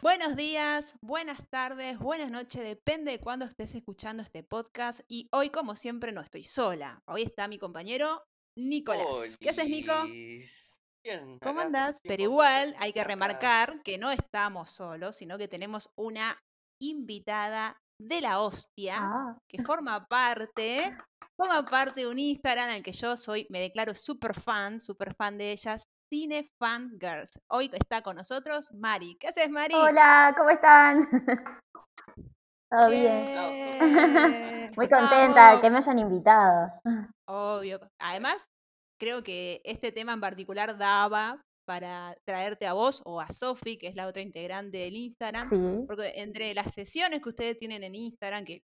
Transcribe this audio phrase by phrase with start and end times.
[0.00, 5.00] Buenos días, buenas tardes, buenas noches, depende de cuándo estés escuchando este podcast.
[5.08, 7.02] Y hoy, como siempre, no estoy sola.
[7.06, 8.22] Hoy está mi compañero
[8.54, 9.36] Nicolás.
[9.38, 9.92] ¿Qué haces, Nico?
[11.06, 12.00] Bien, ¿Cómo andás?
[12.02, 16.36] Pero igual hay que remarcar que no estamos solos, sino que tenemos una
[16.82, 20.96] invitada de la hostia Ah, que forma parte,
[21.40, 25.38] forma parte de un Instagram al que yo soy, me declaro súper fan, súper fan
[25.38, 27.38] de ellas, Cine Fan Girls.
[27.52, 29.16] Hoy está con nosotros Mari.
[29.20, 29.76] ¿Qué haces, Mari?
[29.76, 31.08] hola, ¿cómo están?
[32.68, 33.26] Todo bien.
[33.26, 34.70] Bien.
[34.76, 36.72] Muy contenta de que me hayan invitado.
[37.28, 37.78] Obvio.
[38.00, 38.48] Además,
[38.98, 43.88] creo que este tema en particular daba para traerte a vos o a Sofi, que
[43.88, 45.48] es la otra integrante del Instagram.
[45.50, 48.62] Sí, Porque entre las sesiones que ustedes tienen en Instagram, que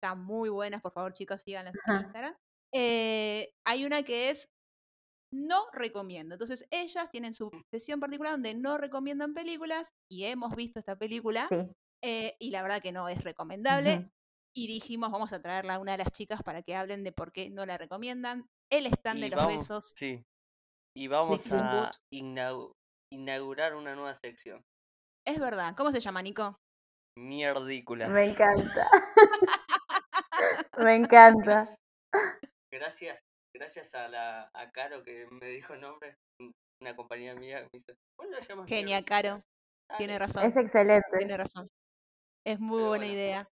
[0.00, 1.96] están muy buenas, por favor, chicos, síganlas en.
[1.96, 2.34] Instagram,
[2.72, 4.48] eh, hay una que es
[5.32, 6.34] no recomiendo.
[6.34, 11.48] Entonces, ellas tienen su sesión particular donde no recomiendan películas y hemos visto esta película
[11.50, 11.56] sí.
[12.02, 14.08] eh, y la verdad que no es recomendable.
[14.56, 17.32] Y dijimos, vamos a traerla a una de las chicas para que hablen de por
[17.32, 18.48] qué no la recomiendan.
[18.70, 19.94] El stand de los vamos, besos.
[19.96, 20.22] sí.
[20.96, 21.90] Y vamos a
[23.12, 24.62] inaugurar una nueva sección.
[25.26, 25.74] Es verdad.
[25.76, 26.56] ¿Cómo se llama, Nico?
[27.16, 28.10] Mierdículas.
[28.10, 28.88] Me encanta.
[30.78, 31.66] Me encanta.
[32.72, 33.18] Gracias,
[33.54, 37.64] gracias, a la a Caro que me dijo el nombre, un- una compañía mía que
[37.64, 38.68] me dice, ¿cómo lo llamas?
[38.68, 39.04] Genia, Mierdículas?".
[39.22, 39.42] Caro.
[39.90, 39.98] Dale.
[39.98, 40.44] Tiene razón.
[40.44, 41.18] Es excelente.
[41.18, 41.68] Tiene razón.
[42.46, 43.48] Es muy Pero buena bueno, idea.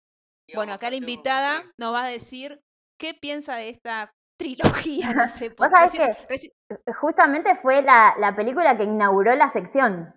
[0.56, 2.60] Bueno, acá la un- invitada nos va a decir
[3.00, 5.14] qué piensa de esta trilogía.
[5.14, 9.36] No sé, Vos porque sabés recién- que recién- justamente fue la, la película que inauguró
[9.36, 10.16] la sección.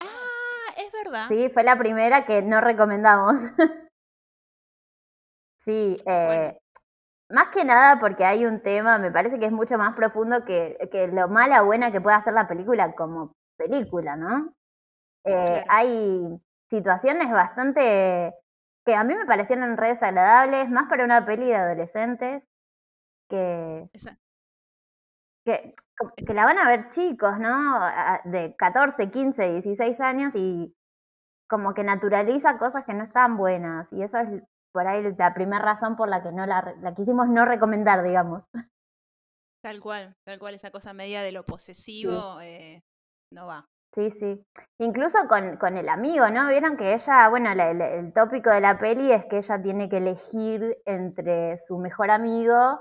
[0.00, 1.26] Ah, es verdad.
[1.28, 3.40] Sí, fue la primera que no recomendamos.
[5.60, 6.32] Sí, Bueno.
[6.32, 6.58] eh,
[7.30, 10.78] más que nada porque hay un tema, me parece que es mucho más profundo que,
[10.90, 14.52] que lo mala o buena que pueda hacer la película como película, ¿no?
[15.24, 15.66] Eh, Claro.
[15.68, 18.34] Hay situaciones bastante
[18.86, 22.42] que a mí me parecieron re desagradables, más para una peli de adolescentes,
[23.28, 24.18] que, Esa-
[25.44, 25.74] que,
[26.26, 27.80] que la van a ver chicos, ¿no?
[28.24, 30.74] De 14, 15, 16 años y
[31.48, 33.92] como que naturaliza cosas que no están buenas.
[33.92, 34.28] Y eso es
[34.72, 38.44] por ahí la primera razón por la que no la, la quisimos no recomendar, digamos.
[39.64, 42.80] Tal cual, tal cual, esa cosa media de lo posesivo eh,
[43.32, 43.64] no va.
[43.94, 44.40] Sí, sí.
[44.78, 46.46] Incluso con, con el amigo, ¿no?
[46.48, 49.96] Vieron que ella, bueno, la- el tópico de la peli es que ella tiene que
[49.96, 52.78] elegir entre su mejor amigo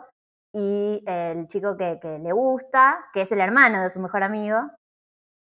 [0.53, 4.57] y el chico que, que le gusta, que es el hermano de su mejor amigo.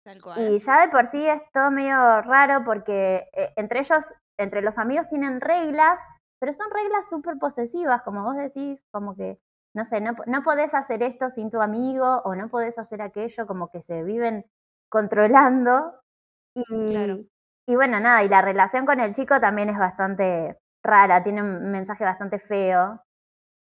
[0.03, 0.39] Tal cual.
[0.39, 4.77] Y ya de por sí es todo medio raro porque eh, entre ellos, entre los
[4.77, 6.01] amigos tienen reglas,
[6.39, 9.39] pero son reglas súper posesivas, como vos decís, como que,
[9.75, 13.47] no sé, no, no podés hacer esto sin tu amigo o no podés hacer aquello,
[13.47, 14.45] como que se viven
[14.89, 15.93] controlando.
[16.55, 17.25] Y, Claro.
[17.67, 21.71] y bueno, nada, y la relación con el chico también es bastante rara, tiene un
[21.71, 23.01] mensaje bastante feo.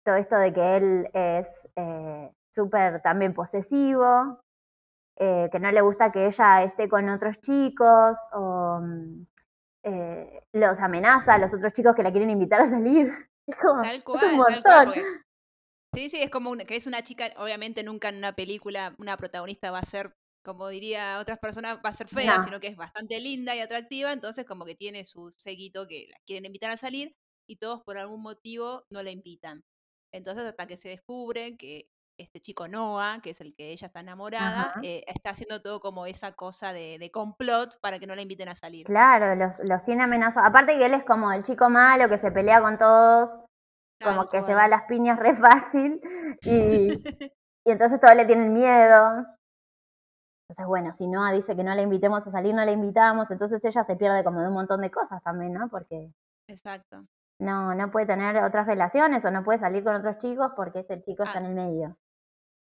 [0.05, 4.39] Todo esto de que él es eh, súper también posesivo,
[5.17, 9.25] eh, que no le gusta que ella esté con otros chicos, o mm,
[9.83, 13.11] eh, los amenaza a los otros chicos que la quieren invitar a salir.
[13.47, 14.61] Es como, Tal es un tal montón.
[14.63, 14.85] cual.
[14.85, 15.03] porque-
[15.93, 19.17] Sí, sí, es como una- que es una chica, obviamente nunca en una película una
[19.17, 22.43] protagonista va a ser, como diría otras personas, va a ser fea, No.
[22.43, 26.17] sino que es bastante linda y atractiva, entonces como que tiene su seguito que la
[26.25, 27.13] quieren invitar a salir
[27.47, 29.61] y todos por algún motivo no la invitan.
[30.15, 33.99] Entonces hasta que se descubre que este chico Noah, que es el que ella está
[33.99, 38.21] enamorada, eh, está haciendo todo como esa cosa de, de complot para que no la
[38.21, 38.85] inviten a salir.
[38.85, 40.47] Claro, los, los tiene amenazados.
[40.47, 43.37] Aparte que él es como el chico malo que se pelea con todos,
[44.01, 45.99] como que se va a las piñas re fácil
[46.43, 46.93] y,
[47.65, 49.25] y entonces todos le tienen miedo.
[50.47, 53.65] Entonces, bueno, si Noah dice que no la invitemos a salir, no la invitamos, entonces
[53.65, 55.67] ella se pierde como de un montón de cosas también, ¿no?
[55.67, 56.13] Porque
[56.47, 57.05] Exacto.
[57.39, 61.01] No, no puede tener otras relaciones o no puede salir con otros chicos porque este
[61.01, 61.97] chico está en el medio.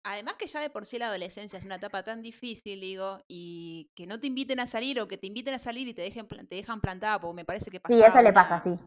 [0.04, 3.90] Además que ya de por sí la adolescencia es una etapa tan difícil, digo, y
[3.94, 6.26] que no te inviten a salir o que te inviten a salir y te dejen
[6.28, 8.78] te dejan plantada, porque me parece que Sí, pasaba eso le pasa, sí.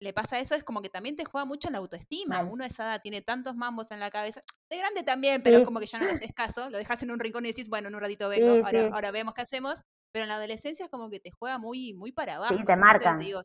[0.00, 2.44] le pasa eso, es como que también te juega mucho en la autoestima.
[2.44, 4.40] Uno a esa edad tiene tantos mambos en la cabeza.
[4.68, 5.64] De grande también, pero es Sí.
[5.64, 7.88] como que ya no le haces caso, lo dejas en un rincón y decís, bueno,
[7.88, 8.90] en un ratito Sí, vengo, ahora, sí.
[8.90, 9.80] ahora vemos qué hacemos.
[10.12, 12.54] Pero en la adolescencia es como que te juega muy, muy para abajo.
[12.56, 13.40] Sí, te digo,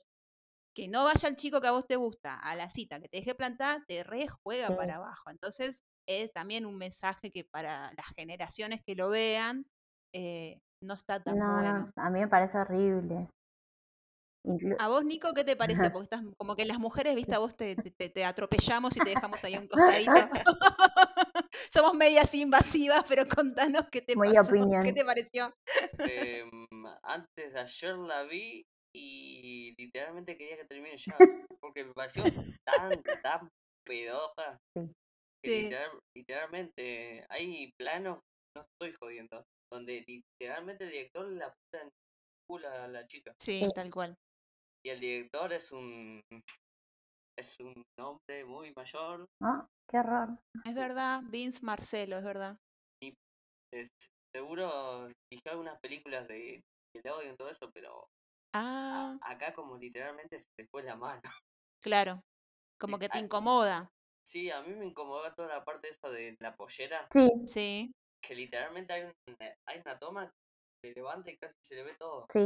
[0.78, 3.18] que no vaya el chico que a vos te gusta a la cita, que te
[3.18, 4.76] deje plantada, te re juega Sí.
[4.76, 5.32] para abajo.
[5.32, 9.66] Entonces, es también un mensaje que para las generaciones que lo vean,
[10.14, 11.92] eh, no está tan No, bueno.
[11.96, 13.28] no, a mí me parece horrible.
[14.46, 15.86] Inclu- ¿A vos, Nico, qué te pareció?
[15.86, 15.94] Ajá.
[15.94, 19.44] Porque estás como que las mujeres, viste, a vos te, te- atropellamos y te dejamos
[19.44, 20.12] ahí un costadito.
[21.74, 24.84] Somos medias invasivas, pero contanos qué te Muy pasó, opinión.
[24.84, 25.52] qué te pareció.
[25.98, 26.50] Em,
[27.02, 28.64] antes de ayer la vi
[29.00, 31.16] y literalmente quería que termine ya.
[31.62, 32.24] Porque me pareció
[32.66, 33.50] tan, tan
[33.86, 34.58] pedosa.
[34.76, 34.92] Sí.
[35.44, 35.62] Que Sí.
[35.64, 38.20] literal- literalmente hay planos,
[38.56, 41.90] no estoy jodiendo, donde literalmente el director la puta en
[42.50, 43.34] culo a la chica.
[43.40, 44.16] Sí, tal cual.
[44.86, 46.22] Y el director es un
[47.40, 49.26] es un hombre muy mayor.
[49.40, 49.68] ¿No?
[49.92, 50.40] Qué horror.
[50.66, 52.58] Es verdad, Vince Marcelo, es verdad.
[53.74, 53.90] es-
[54.34, 56.62] seguro dirigió algunas películas de
[56.96, 58.08] Nickelodeon y todo eso, pero
[58.54, 61.22] Ah, a- acá como literalmente se le fue la mano.
[61.82, 62.22] claro.
[62.80, 63.90] Como que te incomoda.
[64.26, 67.92] Sí, a mí me incomodó toda la parte esa de la pollera, Sí, Sí,
[68.22, 69.14] que literalmente hay, un-
[69.66, 70.30] hay una toma
[70.82, 72.26] que se levanta y casi se le ve todo.
[72.30, 72.40] sí,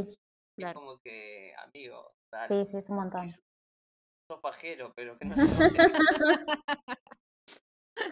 [0.56, 0.80] Y es claro.
[0.80, 3.26] como que, amigo, dale, sí, sí, es un montón.
[3.28, 5.78] sos pajero, pero que no se note.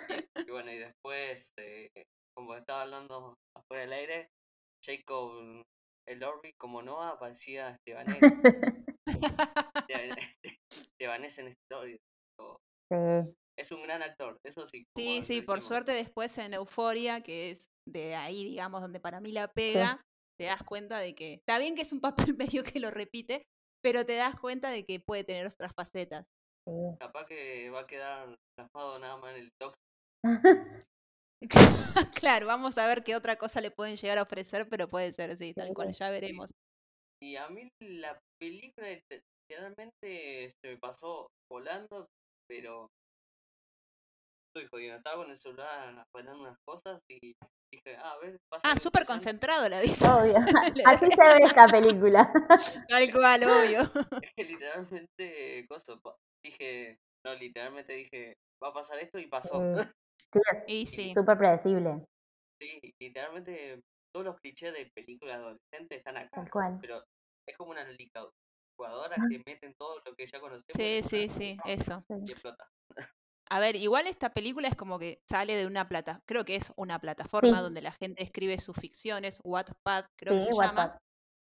[0.09, 1.91] y, y bueno, y después, eh,
[2.35, 4.29] como estaba hablando afuera del aire,
[4.85, 5.63] Jacob
[6.11, 8.19] el Orbi como Noah parecía Estebanés.
[10.71, 12.01] Estebanés en Story.
[12.91, 12.97] Sí,
[13.57, 14.85] Es un gran actor, eso sí.
[14.97, 19.31] Sí, sí, por suerte después en Euforia, que es de ahí, digamos, donde para mí
[19.31, 20.05] la pega,
[20.37, 23.47] te das cuenta de que está bien que es un papel medio que lo repite,
[23.83, 26.27] pero te das cuenta de que puede tener otras facetas.
[26.67, 26.73] sí.
[26.99, 29.79] Capaz que va a quedar plasmado nada más en el tox.
[32.21, 35.37] claro, vamos a ver qué otra cosa le pueden llegar a ofrecer, pero puede ser,
[35.37, 36.51] sí, tal cual, ya veremos.
[37.23, 42.09] Y a mí la película lite- literalmente se me pasó volando,
[42.49, 42.89] pero
[44.55, 44.97] estoy jodido.
[44.97, 47.35] Estaba con el celular afanando unas cosas y
[47.73, 50.05] dije, ah, a ver, pasa Ah, súper concentrado la viste.
[50.07, 50.35] Obvio.
[50.87, 52.33] Así se ve esta película.
[52.89, 53.91] Tal cual, obvio.
[54.37, 59.63] literalmente, coso, pa- dije, no, literalmente dije, va a pasar esto y pasó.
[59.77, 59.83] Sí,
[60.33, 62.05] sí, es Y sí, súper predecible,
[62.61, 63.81] Sí, literalmente
[64.13, 66.79] todos los clichés de películas adolescentes están acá, tal cual.
[66.81, 67.03] pero
[67.49, 72.05] es como una licuadora que meten todo lo que ya conocemos sí, sí, sí, eso.
[72.09, 72.69] y explota.
[73.53, 76.73] A ver, igual esta película es como que sale de una plata, creo que es
[76.77, 77.63] una plataforma Sí.
[77.63, 80.77] donde la gente escribe sus ficciones, Wattpad creo que se Wattpad.
[80.77, 80.99] llama,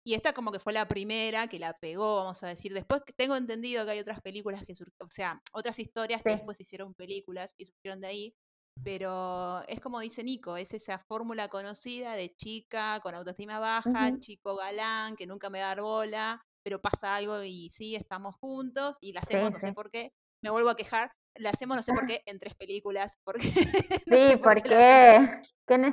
[0.06, 2.74] y esta como que fue la primera que la pegó, vamos a decir.
[2.74, 6.60] Después tengo entendido que hay otras películas que surgieron, o sea, otras historias que después
[6.60, 8.36] hicieron películas y surgieron de ahí,
[8.84, 14.56] pero es como dice Nico, es esa fórmula conocida de chica con autoestima baja, chico
[14.56, 19.22] galán, que nunca me da bola, pero pasa algo y sí, estamos juntos y la
[19.30, 20.12] Sí, hacemos, no sé por qué,
[20.42, 23.52] me vuelvo a quejar, la hacemos no sé por qué en tres películas, porque
[24.08, 25.42] no Sí, por porque qué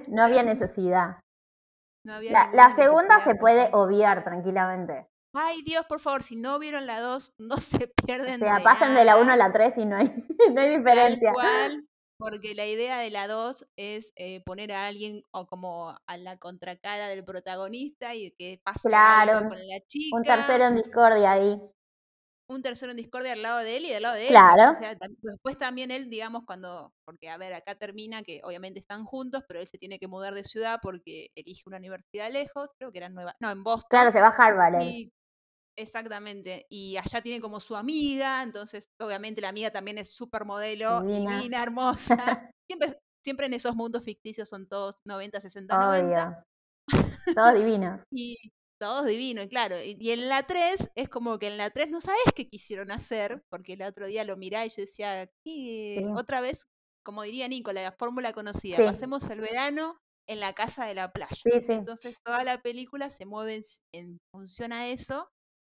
[0.08, 1.16] no había necesidad.
[2.04, 5.06] no había La, la segunda necesidad, se tal puede obviar tranquilamente.
[5.32, 7.88] Ay, Dios, por favor, si no vieron la 2, no se
[8.26, 10.24] O pierden sea, de pasen de la 1 a la 3 y no hay,
[10.54, 11.32] no hay Tal diferencia.
[11.32, 11.88] cual,
[12.20, 16.36] porque la idea de la 2 es eh, poner a alguien o como a la
[16.38, 20.16] contracara del protagonista y que pase Claro, algo con la chica.
[20.16, 21.60] Un tercero en discordia ahí.
[22.48, 24.28] un tercero en discordia al lado de él y del lado de él.
[24.28, 24.72] Claro.
[24.72, 29.04] o sea, después también él, digamos, cuando, porque a ver, acá termina que obviamente están
[29.04, 32.90] juntos, pero él se tiene que mudar de ciudad porque elige una universidad lejos, creo
[32.90, 33.86] que era en Nueva, no, en Boston.
[33.88, 34.82] Claro, se va a Harvard.
[34.82, 35.12] Y
[35.78, 41.02] exactamente, y allá tiene como su amiga, entonces obviamente la amiga también es súper modelo,
[41.02, 41.36] Divina.
[41.36, 42.16] divina, hermosa.
[42.68, 46.28] siempre, siempre en esos mundos ficticios son todos 90, 60, 90.
[46.28, 46.44] Obvio.
[47.34, 48.00] Todos divinos.
[48.12, 48.36] Y
[48.80, 49.76] todos divinos, claro.
[49.82, 52.90] Y, y en la 3 es como que en la 3 no sabes qué quisieron
[52.90, 55.96] hacer, porque el otro día lo mirá y yo decía, ¿qué?
[55.98, 56.04] Sí.
[56.16, 56.64] Otra vez,
[57.04, 58.84] como diría Nico, la fórmula conocida, Sí.
[58.84, 61.36] pasemos el verano en la casa de la playa.
[61.42, 61.50] Sí.
[61.68, 63.62] Entonces toda la película se mueve en,
[63.92, 65.28] en función a eso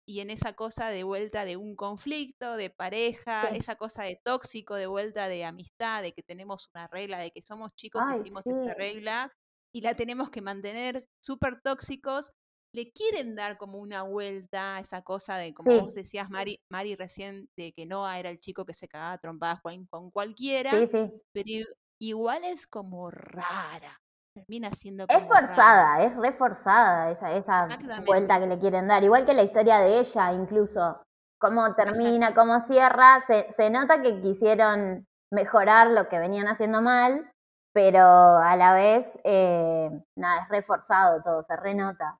[0.06, 3.56] y en esa cosa de vuelta de un conflicto, de pareja, Sí.
[3.56, 7.42] esa cosa de tóxico, de vuelta de amistad, de que tenemos una regla, de que
[7.42, 8.50] somos chicos y Ay, seguimos sí.
[8.50, 9.32] esta regla
[9.74, 12.30] y la tenemos que mantener súper tóxicos.
[12.72, 15.80] Le quieren dar como una vuelta a esa cosa de, como Sí.
[15.80, 19.60] vos decías, Mari, Mari recién, de que Noah era el chico que se cagaba trompadas
[19.62, 21.22] con, cualquiera, Sí, sí.
[21.32, 21.66] pero
[21.98, 23.98] igual es como rara.
[24.36, 27.68] Termina siendo Es como forzada, es reforzada esa, esa
[28.04, 29.02] vuelta que le quieren dar.
[29.02, 31.00] Igual que la historia de ella, incluso.
[31.40, 33.22] Cómo termina, cómo cierra.
[33.26, 37.30] Se, se nota que quisieron mejorar lo que venían haciendo mal,
[37.72, 39.88] pero a la vez, eh,
[40.18, 42.18] nada, es reforzado todo, se renota.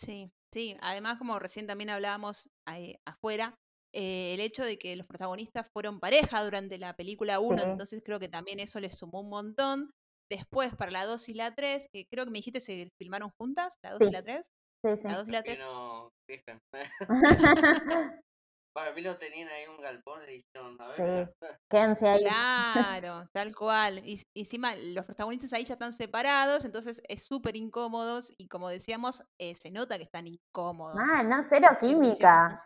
[0.00, 0.78] Sí, sí.
[0.80, 3.54] Además, como recién también hablábamos ahí afuera,
[3.94, 7.68] eh, el hecho de que los protagonistas fueron pareja durante la película 1, Sí.
[7.68, 9.90] entonces creo que también eso les sumó un montón.
[10.30, 13.74] Después, para la 2 y la 3, que creo que me dijiste se filmaron juntas,
[13.82, 14.08] la 2 Sí.
[14.08, 14.46] y la 3.
[14.84, 15.08] Sí, sí.
[15.08, 15.60] La 2 y la Que 3.
[15.60, 16.10] no.
[16.28, 17.00] Para
[18.94, 21.02] mí lo tenían ahí en un galpón y le dijeron, a Sí.
[21.02, 21.32] ver,
[21.70, 22.22] Quédense ahí.
[22.22, 23.98] Claro, tal cual.
[24.06, 28.68] Y y encima los protagonistas ahí ya están separados, entonces es súper incómodos y como
[28.68, 30.94] decíamos, eh, se nota que están incómodos.
[30.96, 32.56] Mal, no, cero química.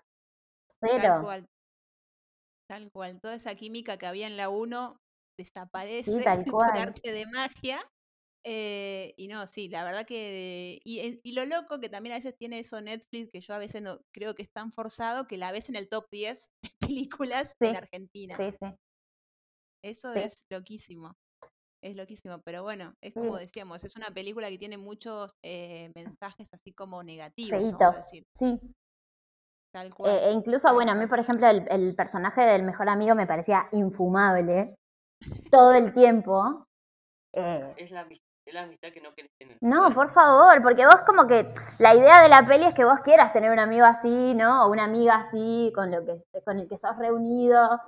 [0.81, 1.21] Tal Cero.
[1.23, 1.47] cual.
[2.69, 3.21] Tal cual.
[3.21, 4.97] Toda esa química que había en la 1
[5.45, 6.79] desaparece tal por cual.
[6.79, 7.81] arte de magia.
[8.45, 10.81] Eh, y no, sí, la verdad que.
[10.85, 14.01] Y, lo loco que también a veces tiene eso Netflix, que yo a veces no
[14.13, 17.71] creo que es tan forzado que la ves en el top 10 de películas en
[17.71, 18.37] Sí, Argentina.
[18.37, 18.75] Sí, sí.
[19.85, 20.21] Eso Sí.
[20.21, 21.15] es loquísimo.
[21.85, 23.45] Es loquísimo, pero bueno, es como Sí.
[23.45, 28.11] decíamos, es una película que tiene muchos eh, mensajes así como negativos, Feitos.
[28.37, 28.61] Sí.
[29.73, 30.13] tal cual.
[30.13, 31.09] Eh, e incluso, bueno, a mí, cual.
[31.09, 34.77] por ejemplo, el, el personaje del mejor amigo me parecía infumable
[35.51, 36.67] todo el tiempo.
[37.33, 39.57] Eh, es la, amis- es la amistad que no querés tener.
[39.61, 43.01] no, por favor, porque vos como que la idea de la peli es que vos
[43.01, 44.67] quieras tener un amigo así, ¿no?
[44.67, 47.81] O una amiga así, con, lo que, con el que sos reunido,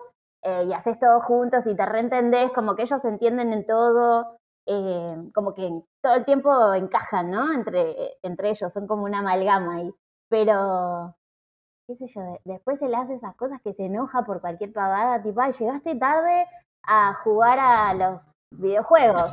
[0.43, 4.38] eh, y haces todo juntos y te reentendés, como que ellos se entienden en todo,
[4.67, 5.71] eh, como que
[6.03, 7.53] todo el tiempo encajan, ¿no?
[7.53, 9.95] Entre, entre ellos, son como una amalgama ahí.
[10.29, 11.17] Pero,
[11.87, 15.23] qué sé yo, de- después él hace esas cosas que se enoja por cualquier pavada,
[15.23, 16.47] tipo, ay, llegaste tarde
[16.87, 19.31] a jugar a los videojuegos.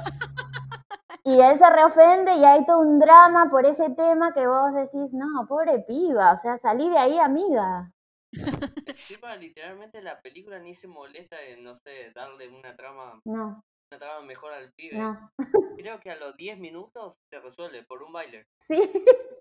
[1.23, 5.13] Y él se reofende y hay todo un drama por ese tema que vos decís,
[5.13, 7.91] no, pobre piba, o sea, salí de ahí, amiga.
[8.87, 13.99] Encima, literalmente, la película ni se molesta en, no sé, darle una trama, No, una
[13.99, 14.97] trama mejor al pibe.
[14.97, 15.31] no.
[15.77, 18.47] Creo que a los 10 minutos se resuelve por un baile.
[18.59, 18.81] Sí,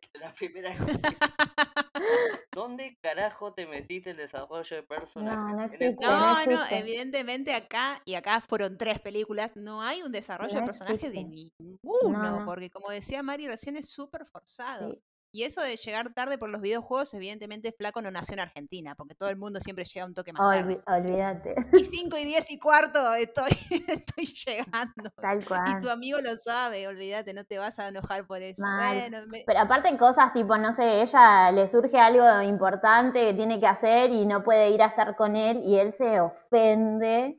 [0.20, 0.70] La primera
[2.52, 5.94] ¿Dónde carajo te metiste el desarrollo de personaje?
[6.00, 10.60] No, no el evidentemente acá, y acá fueron tres películas, no hay un desarrollo No
[10.60, 12.44] de personaje de ninguno, no.
[12.44, 14.92] porque como decía Mari recién es súper forzado.
[14.92, 15.02] Sí.
[15.32, 19.14] Y eso de llegar tarde por los videojuegos, evidentemente Flaco no nació en Argentina, porque
[19.14, 20.80] todo el mundo siempre llega un toque más tarde.
[20.86, 23.52] olvídate, Y 5 y 10 y cuarto estoy,
[23.88, 25.10] estoy llegando.
[25.20, 25.90] tal Y tu cual.
[25.90, 28.64] amigo lo sabe, olvídate, no te vas a enojar por eso.
[28.66, 33.60] Bueno, me- Pero aparte cosas tipo, no sé, ella le surge algo importante que tiene
[33.60, 37.38] que hacer y no puede ir a estar con él y él se ofende.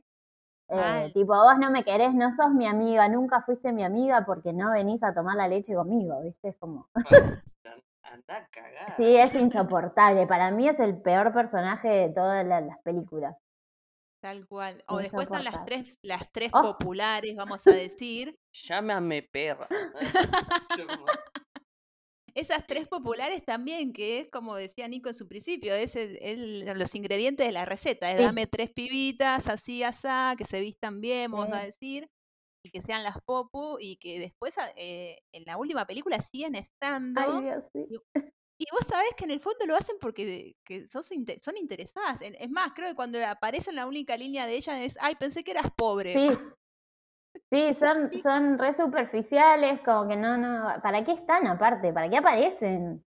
[0.70, 4.54] Eh, tipo, vos no me querés, no sos mi amiga, nunca fuiste mi amiga porque
[4.54, 6.48] no venís a tomar la leche conmigo, ¿viste?
[6.48, 6.88] Es como...
[8.12, 8.96] Anda a cagar.
[8.96, 10.26] Sí, es insoportable.
[10.26, 13.34] Para mí es el peor personaje de todas la- las películas.
[14.20, 14.84] tal cual.
[14.86, 16.62] O después están las tres, las tres Oh.
[16.78, 18.36] populares, vamos a decir.
[18.52, 19.66] Llámame perra.
[22.34, 26.78] Esas tres populares también, que es como decía Nico en su principio, es el- el-
[26.78, 28.22] los ingredientes de la receta, es Sí.
[28.22, 32.08] dame tres pibitas así, asá, que se vistan bien, vamos a decir,
[32.62, 36.54] y que sean las popu, y que después a- eh, en la última película siguen
[36.54, 37.20] estando.
[37.20, 37.86] Ay, Dios, sí.
[38.58, 42.20] Y vos sabés que en el fondo lo hacen porque que sos son interesadas.
[42.22, 45.50] Es más, creo que cuando aparece la única línea de ella es, ay, pensé que
[45.50, 46.12] eras pobre.
[46.12, 46.28] Sí.
[47.50, 50.80] Sí, son, son re superficiales, como que no, no.
[50.82, 51.92] ¿Para qué están aparte?
[51.92, 53.04] ¿Para qué aparecen?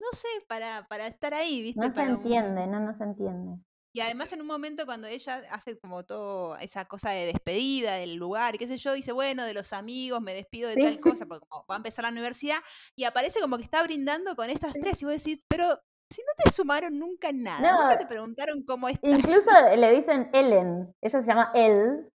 [0.00, 1.80] No sé, para, para estar ahí, ¿viste?
[1.80, 3.60] No se un- entiende, no, no se entiende.
[3.94, 8.16] Y además en un momento cuando ella hace como todo esa cosa de despedida del
[8.16, 10.82] lugar y qué sé yo, dice, bueno, de los amigos, me despido de Sí.
[10.82, 12.58] tal cosa, porque como va a empezar la universidad,
[12.94, 15.78] y aparece como que está brindando con estas tres, y vos decís, pero
[16.10, 17.82] si no te sumaron nunca en nada, No.
[17.82, 19.10] nunca te preguntaron cómo estás.
[19.10, 22.08] Incluso le dicen Ellen, ella se llama Elle,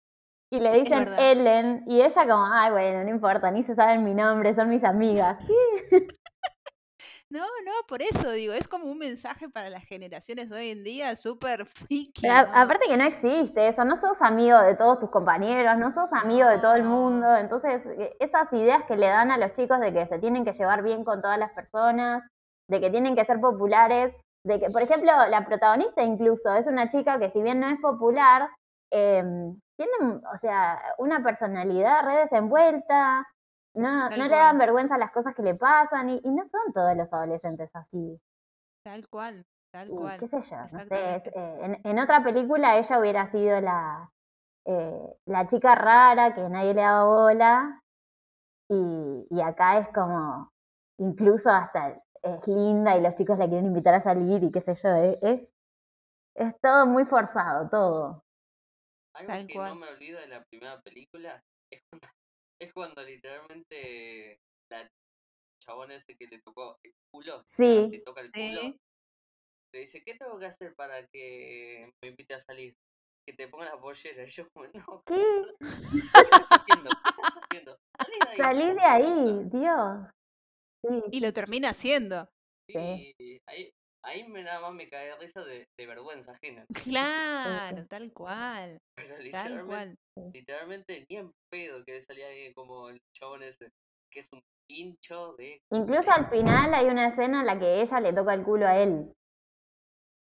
[0.50, 1.08] y le dicen.
[1.18, 4.84] Ellen, y ella como, ay, bueno, no importa, ni se saben mi nombre, son mis
[4.84, 5.38] amigas.
[5.90, 6.06] ¿Qué?
[7.32, 10.84] No, no, por eso digo, es como un mensaje para las generaciones de hoy en
[10.84, 12.28] día súper friki.
[12.28, 16.46] Aparte que no existe eso, no sos amigo de todos tus compañeros, no sos amigo
[16.46, 19.94] de todo el mundo, entonces eh, esas ideas que le dan a los chicos de
[19.94, 22.22] que se tienen que llevar bien con todas las personas,
[22.68, 26.90] de que tienen que ser populares, de que, por ejemplo, la protagonista incluso es una
[26.90, 28.50] chica que si bien no es popular,
[28.90, 33.26] em, tiene, o sea, una personalidad re desenvuelta,
[33.74, 34.40] no, Tal no le cual.
[34.40, 38.20] dan vergüenza las cosas que le pasan y, y no son todos los adolescentes así.
[38.84, 40.18] Tal cual, tal Y cual.
[40.18, 44.10] qué sé yo, no sé, es, eh, en, en otra película ella hubiera sido la,
[44.66, 47.82] eh, la chica rara que nadie le daba bola
[48.68, 50.50] y, y acá es como,
[50.98, 54.74] incluso hasta es linda y los chicos la quieren invitar a salir y qué sé
[54.76, 55.48] yo, eh, es,
[56.36, 58.24] es todo muy forzado, todo.
[59.14, 59.68] Algo Tal que cual.
[59.70, 62.08] no me olvido de la primera película es cuando,
[62.64, 64.38] es cuando literalmente
[64.70, 64.88] la
[65.64, 67.88] chabón ese que le tocó el culo, Sí.
[67.90, 68.48] le toca el Sí.
[68.50, 68.76] culo,
[69.74, 72.74] le dice, ¿qué tengo que hacer para que me invite a salir?
[73.26, 74.24] Que te ponga la pollera.
[74.28, 75.22] Y yo como, no, ¿Qué?
[75.60, 76.90] ¿qué estás haciendo?
[76.90, 78.36] ¿Qué estás diciendo, salí de ahí.
[78.36, 80.08] Salí de ahí, Dios.
[80.84, 82.28] Sí, Y lo termina haciendo.
[82.68, 83.72] Sí, ahí,
[84.04, 86.66] ahí me nada más me cae de risa de, de vergüenza ajena.
[86.72, 88.78] Claro, tal cual.
[88.96, 90.30] Pero Tal literalmente, cual.
[90.32, 93.70] literalmente ni en pedo que salía ahí como el chabón ese,
[94.10, 95.60] que es un pincho de...
[95.70, 98.76] Incluso al final hay una escena en la que ella le toca el culo a
[98.78, 99.12] él.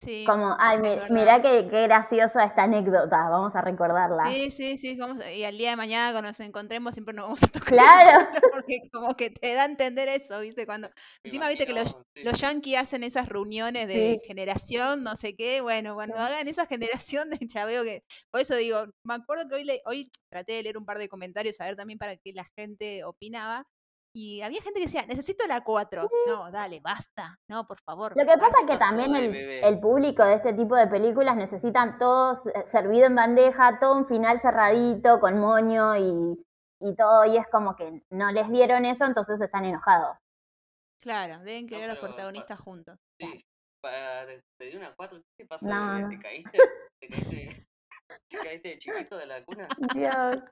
[0.01, 0.25] Sí.
[0.25, 4.31] Como, ay, mi- mirá qué, qué graciosa esta anécdota, vamos a recordarla.
[4.31, 7.25] Sí, sí, sí, vamos, a- y al día de mañana cuando nos encontremos siempre nos
[7.25, 8.29] vamos a tocar Claro.
[8.55, 10.67] porque como que te da a entender eso, ¿viste?
[10.67, 14.27] Cuando me encima viste que los, sí, los yankees hacen esas reuniones de Sí.
[14.29, 16.23] generación, no sé qué, bueno, cuando Sí.
[16.23, 19.83] hagan esa generación de ya veo que, por eso digo, me acuerdo que hoy, le-
[19.85, 23.03] hoy traté de leer un par de comentarios, a ver también para qué la gente
[23.03, 23.67] opinaba,
[24.21, 26.11] y había gente que decía, necesito la 4.
[26.27, 28.15] No, dale, basta, no, por favor.
[28.17, 29.33] Lo que pasa es que pasó también
[29.63, 34.09] el, público de este tipo de películas necesitan todo s- servido en bandeja, todo un
[34.09, 36.45] final cerradito, con moño y,
[36.81, 40.17] y todo, y es como que no les dieron eso, entonces están enojados.
[41.01, 42.99] Claro, deben querer a los protagonistas juntos.
[43.21, 43.45] Sí,
[43.81, 46.09] para pedir una 4, ¿qué te ¿Te, no.
[46.09, 46.59] te caíste?
[47.01, 47.67] ¿Te caíste,
[48.29, 49.69] te caíste de chiquito de la cuna?
[49.95, 50.43] Dios.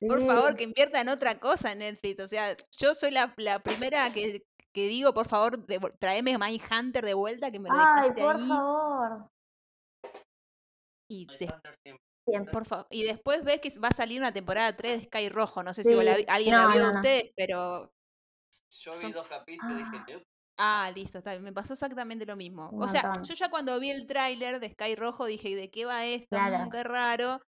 [0.00, 2.20] Por favor, que invierta en otra cosa en Netflix.
[2.22, 7.04] O sea, yo soy la, la primera que, que digo, por favor, devu- tráeme Hunter
[7.04, 8.48] de vuelta, que me lo Ay, por ahí.
[8.48, 9.30] favor.
[11.08, 11.26] Y,
[12.52, 15.62] por fa- y después ves que va a salir una temporada 3 de Sky Rojo.
[15.62, 16.98] No sé si Sí, la alguien la no, vio no, de no.
[17.00, 17.92] ustedes, pero.
[18.70, 20.06] Yo vi Son- dos capítulos y dije, Ah.
[20.12, 20.24] "Nope".
[20.58, 21.44] Ah, listo, está bien.
[21.44, 22.70] Me pasó exactamente lo mismo.
[22.70, 23.24] Un O sea, montón.
[23.24, 26.28] yo ya cuando vi el tráiler de Sky Rojo dije, ¿de qué va esto?
[26.36, 26.64] Claro.
[26.64, 27.42] Mm, qué raro.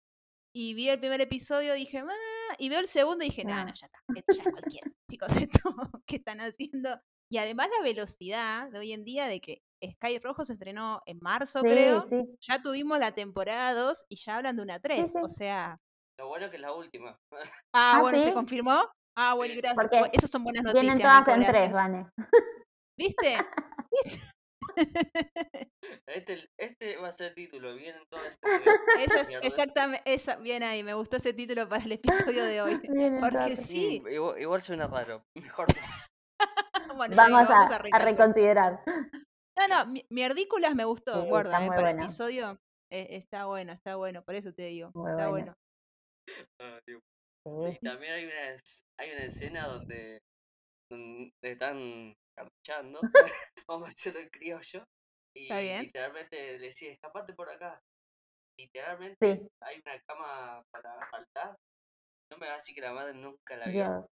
[0.60, 3.66] Y vi el primer episodio, dije, "Ah", y veo el segundo y dije, no, No.
[3.66, 4.92] no, ya está, esto ya es cualquiera.
[5.08, 7.00] Chicos, esto que están haciendo.
[7.32, 11.20] Y además la velocidad de hoy en día de que Sky Rojo se estrenó en
[11.22, 12.02] marzo, Sí, creo.
[12.10, 12.24] sí.
[12.42, 15.12] Ya tuvimos la temporada 2 y ya hablan de una 3.
[15.12, 15.20] sí.
[15.22, 15.78] O sea,
[16.18, 17.16] Lo bueno que es la última.
[17.32, 17.44] ah,
[17.98, 18.82] Ah, bueno, ¿se confirmó?
[19.16, 19.76] Ah, bueno, gracias.
[19.76, 21.74] Porque Esas son buenas Vienen noticias, todas Nico, en tres, gracias.
[21.74, 22.08] Vane.
[22.98, 23.36] ¿Viste?
[26.08, 28.62] Este, este va a ser el título, vienen todas estas
[29.00, 32.80] Esa es exactamente, esa, bien ahí, me gustó ese título para el episodio de hoy.
[33.22, 35.24] Porque sí, Mm, Igual, igual suena raro.
[35.36, 35.68] Mejor.
[36.96, 38.82] bueno, Vamos vamos a reconsiderar.
[39.58, 42.60] No, no, mi- Mierdículas me gustó, Sí, guarda, eh, para el episodio
[42.92, 45.56] eh, está bueno, está bueno, por eso te digo, Muy está bueno.
[46.28, 46.48] bueno.
[46.62, 46.80] Ah.
[47.72, 48.56] Y también hay una,
[49.00, 50.20] hay una escena donde,
[50.92, 53.00] donde están carchando,
[53.68, 54.84] vamos a decirlo en criollo,
[55.36, 57.82] y literalmente le decía, escapate por acá.
[58.60, 59.48] Literalmente Sí.
[59.62, 61.56] hay una cama para saltar.
[62.32, 64.10] No me va a decir que la madre nunca la vio.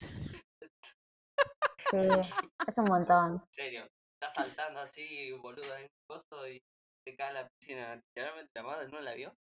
[1.90, 1.96] Sí,
[2.68, 3.32] es un montón.
[3.34, 6.62] En serio, está saltando así, boludo, en un coso y
[7.04, 7.96] se cae en la piscina.
[7.96, 9.34] Literalmente la madre no la vio.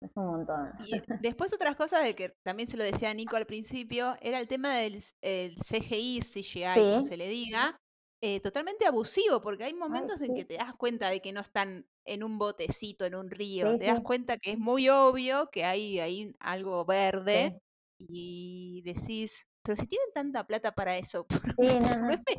[0.00, 0.72] Es un montón.
[0.78, 4.38] Y después otras cosas de que también se lo decía a Nico al principio, era
[4.40, 7.02] el tema del el CGI, CGI, como Sí.
[7.02, 7.76] se le diga,
[8.20, 10.34] eh, totalmente abusivo, porque hay momentos en sí.
[10.34, 13.76] que te das cuenta de que no están en un botecito, en un río, Sí,
[13.76, 17.56] te das cuenta que es muy obvio que hay ahí algo verde
[17.98, 21.26] y decís, pero si tienen tanta plata para eso,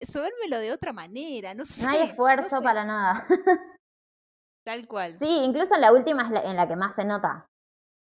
[0.00, 1.84] subérmelo de, de otra manera, no sé.
[1.84, 3.26] No hay no esfuerzo sé, para nada.
[4.70, 5.16] Tal cual.
[5.16, 7.50] Sí, incluso en la última es la- en la que más se nota.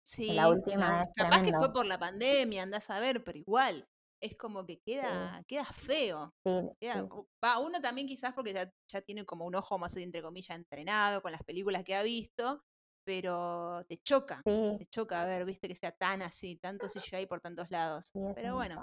[0.04, 3.86] Sí, la última capaz que fue por la pandemia, andás a ver, pero igual,
[4.20, 6.34] es como que queda, queda feo.
[6.44, 7.08] Sí, queda- sí.
[7.44, 11.22] va, uno también quizás porque ya, ya tiene como un ojo más entre comillas entrenado
[11.22, 12.60] con las películas que ha visto,
[13.04, 17.40] pero te choca, Sí, te choca ver, viste, que sea tan así, tanto CGI por
[17.40, 18.10] tantos lados.
[18.34, 18.82] Pero bueno,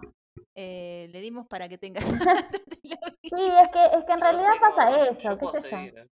[0.56, 2.06] eh, le dimos para que tengas
[3.24, 6.15] Sí, es que, es que en realidad pasa eso, qué sé yo.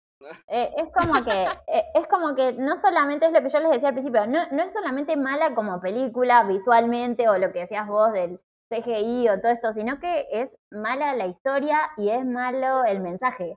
[0.48, 3.70] Eh, es como que eh, es como que no solamente es lo que yo les
[3.70, 7.86] decía al principio, no, no es solamente mala como película visualmente o lo que decías
[7.86, 12.84] vos del CGI o todo esto, sino que es mala la historia y es malo
[12.84, 13.56] el mensaje.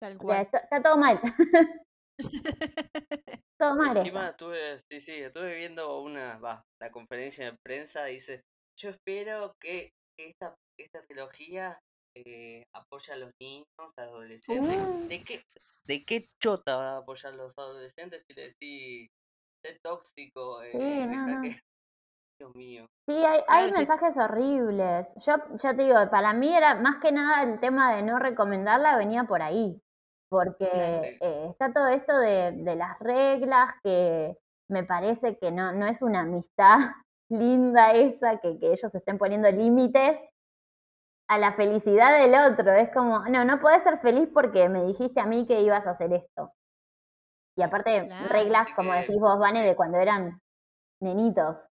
[0.00, 1.18] tal O sea, está, está todo mal.
[3.58, 3.96] todo mal.
[3.96, 8.42] Encima estuve, sí, sí, estuve viendo una, va, la conferencia de prensa, dice,
[8.78, 11.78] yo espero que esta, esta trilogía
[12.14, 14.76] eh, apoye a los niños, a los adolescentes.
[14.78, 15.08] Uh.
[15.08, 15.40] ¿De qué,
[15.86, 19.10] ¿De qué chota va a apoyar a los adolescentes si le decís,
[19.64, 21.42] sé tóxico, eh, Sí, no.
[22.40, 22.86] Dios mío.
[23.08, 23.74] Sí, hay, hay Claro, sí.
[23.78, 25.14] mensajes horribles.
[25.24, 28.96] Yo ya te digo, para mí era más que nada el tema de no recomendarla
[28.96, 29.80] venía por ahí.
[30.30, 34.36] Porque eh, está todo esto de, de las reglas que
[34.68, 36.78] me parece que no, no es una amistad
[37.30, 40.18] linda esa, que, que ellos estén poniendo límites
[41.28, 42.72] a la felicidad del otro.
[42.72, 45.90] Es como, no, no puedes ser feliz porque me dijiste a mí que ibas a
[45.90, 46.52] hacer esto.
[47.56, 48.28] Y aparte, Claro.
[48.28, 50.40] reglas, como decís vos, Vane, de cuando eran
[51.00, 51.66] nenitos.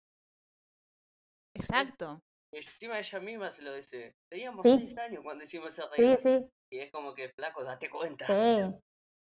[1.56, 2.22] Exacto.
[2.52, 4.16] Encima ella misma se lo dice.
[4.30, 4.78] Teníamos Sí.
[4.80, 6.18] seis años cuando hicimos ese Sí, arreglo.
[6.18, 8.26] sí, Y es como que, flaco, date cuenta.
[8.28, 8.74] sí.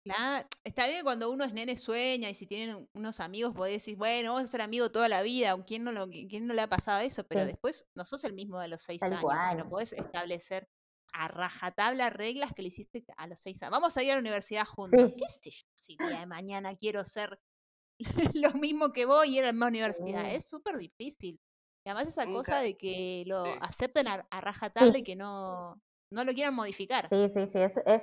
[0.04, 3.74] Claro, está bien cuando uno es nene sueña y si tienen un- unos amigos podés
[3.74, 6.54] decir, bueno, vamos a ser amigos toda la vida, ¿a quién no, lo, quién no
[6.56, 7.24] le ha pasado eso?
[7.28, 7.48] Pero Sí.
[7.48, 9.26] después no sos el mismo de los seis Tal años y
[9.58, 9.70] no cual.
[9.70, 10.68] podés establecer
[11.14, 13.72] a rajatabla reglas que le hiciste a los seis años.
[13.74, 15.00] Vamos a ir a la universidad juntos.
[15.10, 15.16] Sí.
[15.18, 17.40] ¿Qué sé yo si el día de mañana quiero ser
[18.34, 20.24] lo mismo que vos y ir a la misma universidad?
[20.26, 20.36] Sí.
[20.36, 21.40] Es súper difícil.
[21.86, 25.80] Y además esa Nunca- cosa de que lo acepten a, a rajatabla y que no,
[26.12, 27.08] no lo quieran modificar.
[27.12, 28.02] Sí, sí, sí, es, es-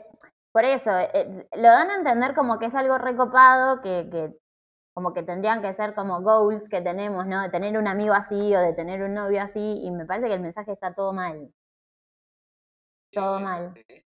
[0.58, 4.34] por eso, eh, lo dan a entender como que es algo recopado, que, que
[4.92, 7.40] como que tendrían que ser como goals que tenemos, ¿no?
[7.42, 10.34] De tener un amigo así o de tener un novio así, y me parece que
[10.34, 11.54] el mensaje está todo mal.
[13.12, 13.84] Todo obviamente.
[13.86, 14.04] Es-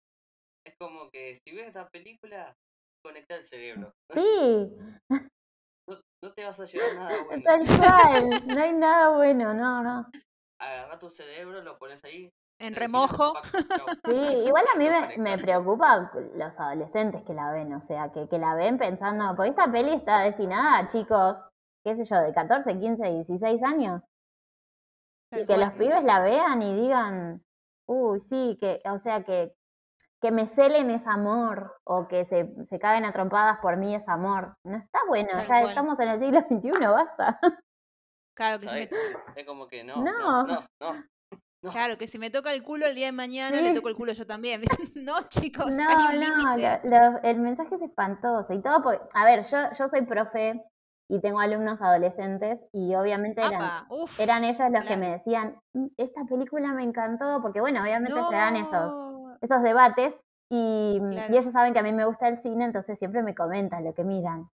[0.67, 2.55] Es como que si ves esta película,
[3.01, 3.91] conecta el cerebro.
[4.13, 4.71] Sí,
[5.88, 7.41] No, no te vas a llevar nada bueno.
[7.43, 10.05] tal cual, no hay nada bueno, no, no.
[10.60, 12.31] Agarra tu cerebro, lo pones ahí.
[12.59, 13.33] En remojo.
[14.05, 18.27] Sí, igual a mí me, me preocupa los adolescentes que la ven, o sea, que,
[18.29, 21.43] que la ven pensando, porque esta peli está destinada a chicos,
[21.83, 24.03] qué sé yo, de 14, 15, 16 años.
[25.31, 27.43] Y que los pibes la vean y digan,
[27.87, 29.55] uy, sí, que, o sea, que,
[30.21, 34.07] que me celen es amor, o que se, se caguen a trompadas por mí es
[34.07, 34.55] amor.
[34.63, 35.69] No está bueno, Tal ya cual.
[35.69, 37.39] estamos en el siglo XXI, basta.
[38.35, 38.89] Claro que, ¿Sabes?
[39.35, 40.43] Es como que no, No.
[40.43, 41.03] no, no, no.
[41.65, 41.71] No.
[41.71, 44.13] claro que si me toca el culo el día de mañana, le toco el culo
[44.13, 44.62] yo también.
[44.95, 49.01] no, chicos, No, hay un no, lo- lo- el mensaje es espantoso y todo porque,
[49.13, 50.63] a ver, yo, yo soy profe
[51.10, 55.56] y tengo alumnos adolescentes y obviamente eran, Apa, uf, eran ellos los que me decían,
[55.73, 60.99] "Mm, esta película me encantó, porque bueno, obviamente se dan esos, No, esos debates y,
[60.99, 61.34] y Claro.
[61.34, 64.04] ellos saben que a mí me gusta el cine, entonces siempre me comentan lo que
[64.04, 64.49] miran.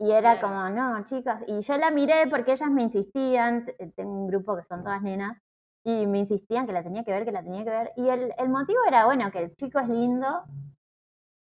[0.00, 0.48] Y era Claro.
[0.48, 4.64] como, no, chicas, y yo la miré porque ellas me insistían, tengo un grupo que
[4.64, 5.38] son todas nenas,
[5.84, 8.32] y me insistían que la tenía que ver, que la tenía que ver, y el,
[8.38, 10.44] el motivo era, bueno, que el chico es lindo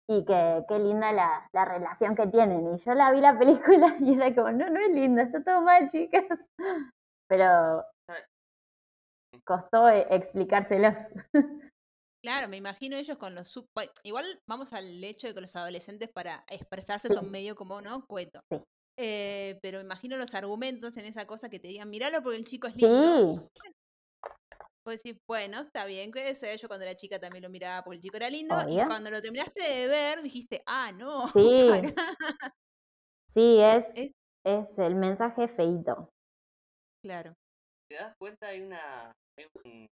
[0.09, 2.73] y que qué linda la, la relación que tienen.
[2.73, 5.61] Y yo la vi la película y era como, no, no es lindo, está todo
[5.61, 6.25] mal, chicas.
[7.29, 7.85] Pero
[9.45, 10.95] costó eh, explicárselos.
[12.25, 13.49] Claro, me imagino ellos con los...
[13.49, 13.67] sub-
[14.03, 17.13] igual vamos al hecho de que los adolescentes para expresarse Sí.
[17.13, 18.05] son medio como, ¿no?
[18.07, 18.39] Cueto.
[18.49, 18.61] Sí.
[18.97, 22.67] Eh, pero imagino los argumentos en esa cosa que te digan, míralo porque el chico
[22.67, 23.49] es lindo.
[23.61, 23.69] Sí,
[24.85, 27.95] Vos decís, bueno, está bien, que sé yo cuando era chica también lo miraba porque
[27.97, 28.55] el chico era lindo.
[28.67, 31.27] Y cuando lo terminaste de ver, dijiste, ah, no.
[31.33, 31.69] Sí.
[31.69, 31.93] pará".
[33.29, 34.11] sí, es, Es-
[34.45, 36.09] es el mensaje feito.
[37.01, 37.33] Claro.
[37.89, 38.47] ¿Te das cuenta?
[38.47, 39.87] Hay una hay un,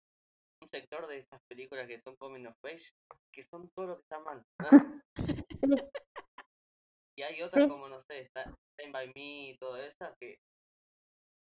[0.62, 2.90] un sector de estas películas que son coming of age
[3.33, 4.42] que son todo lo que está mal.
[7.16, 7.68] y hay otras Sí.
[7.68, 8.42] como, no sé, está
[8.79, 10.37] Stand By Me y todo eso que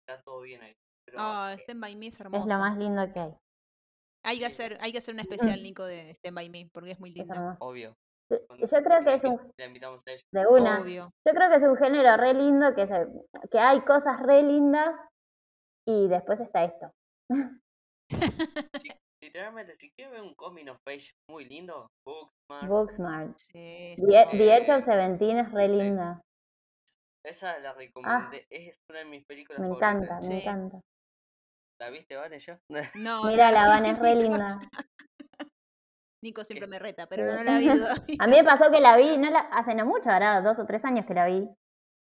[0.06, 0.74] está todo bien ahí.
[1.08, 2.48] Pero Ah, eh, Stand By Me es Es hermoso.
[2.48, 3.34] lo más lindo que hay.
[4.26, 7.00] Hay que hacer, hay que hacer un especial, Nico, de Stand By Me, porque es
[7.00, 7.56] muy Es lindo.
[7.60, 7.93] obvio.
[8.30, 10.22] Yo cuando yo creo que es un, La invitamos a ella.
[10.34, 11.10] de una, Obvio.
[11.26, 13.08] Yo creo que es un género re lindo, que, se,
[13.50, 14.98] que hay cosas re lindas
[15.88, 16.91] y después está esto.
[18.82, 18.89] Sí,
[19.22, 23.38] literalmente, si quieren ver un coming of age muy lindo, Booksmart, Booksmart.
[23.38, 26.22] Sí, The, está The Edge of Seventeen es re linda.
[27.26, 28.46] esa la recomendé.
[28.50, 29.63] Es una de mis películas Ah.
[29.63, 29.96] Me favoritas.
[29.96, 30.41] encanta, me Sí.
[30.41, 30.82] encanta.
[31.80, 32.60] ¿La viste, Vane, ya?
[32.96, 34.60] No, Mira, la vi, Van es re linda.
[36.24, 36.72] Nico siempre ¿Qué?
[36.72, 38.16] me reta, pero no la vi todavía.
[38.20, 40.66] A mí me pasó que la vi, no la, hace no mucho, ahora dos o
[40.66, 41.48] tres años que la vi.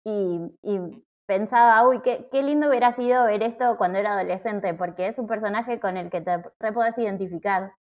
[0.04, 0.78] Y, y
[1.26, 5.26] pensaba, uy, qué, qué lindo hubiera sido ver esto cuando era adolescente, porque es un
[5.26, 7.72] personaje con el que te re podés identificar.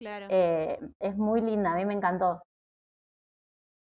[0.00, 0.26] Claro.
[0.30, 2.42] Eh, es muy linda, a mí me encantó.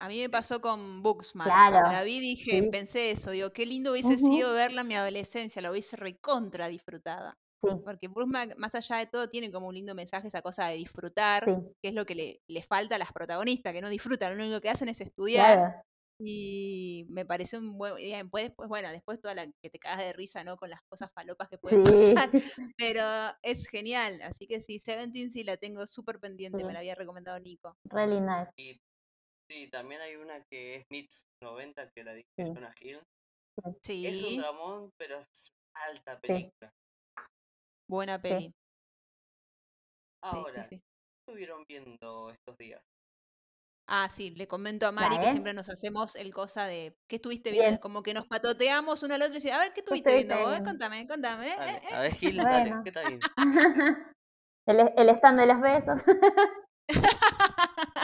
[0.06, 1.50] A mí me pasó con Booksmart.
[1.50, 2.70] Claro, Cuando la vi dije, sí.
[2.72, 7.34] pensé eso, digo, qué lindo hubiese sido verla en mi adolescencia, la hubiese recontra disfrutada.
[7.60, 10.76] Sí, Porque Booksmart, más allá de todo, tiene como un lindo mensaje esa cosa de
[10.76, 14.38] disfrutar, sí, que es lo que le, le falta a las protagonistas, que no disfrutan,
[14.38, 15.58] lo único que hacen es estudiar.
[15.58, 15.82] claro.
[16.18, 18.00] Y me pareció un buen.
[18.00, 20.56] Y después, pues bueno, después toda la que te cagas de risa, ¿no?
[20.56, 22.14] Con las cosas falopas que pueden Sí.
[22.14, 22.30] pasar.
[22.78, 23.02] Pero
[23.42, 24.22] es genial.
[24.22, 26.64] Así que sí, Seventeen sí la tengo súper pendiente, Sí.
[26.64, 27.76] me la había recomendado Nico.
[27.86, 28.50] Re linda es.
[28.56, 28.80] Y
[29.50, 32.46] sí, también hay una que es Meets 90, que la dije Sí.
[32.54, 33.02] Jonah Hill.
[33.58, 36.28] Es un Sí, dramón, pero es alta Sí.
[36.28, 36.72] película.
[37.88, 38.48] buena peli.
[38.48, 38.54] Sí,
[40.24, 40.82] Ahora, sí, sí.
[40.82, 42.82] ¿qué estuvieron viendo estos días?
[43.88, 47.18] Ah, sí, le comento a ¿La Mari que siempre nos hacemos el cosa de ¿qué
[47.18, 47.66] estuviste viendo?
[47.66, 47.74] Bien.
[47.76, 50.16] Es como que nos patoteamos uno al otro y dice, a ver, ¿qué ¿Qué estuviste
[50.16, 50.50] viendo vos?
[50.50, 50.70] viendo?
[50.72, 51.48] Contame, contame.
[51.50, 51.96] eh, Dale, eh, eh".
[51.96, 52.52] a ver, Gil, Bueno.
[52.52, 53.20] dale, ¿qué está bien?
[54.68, 56.02] el, el stand de los besos.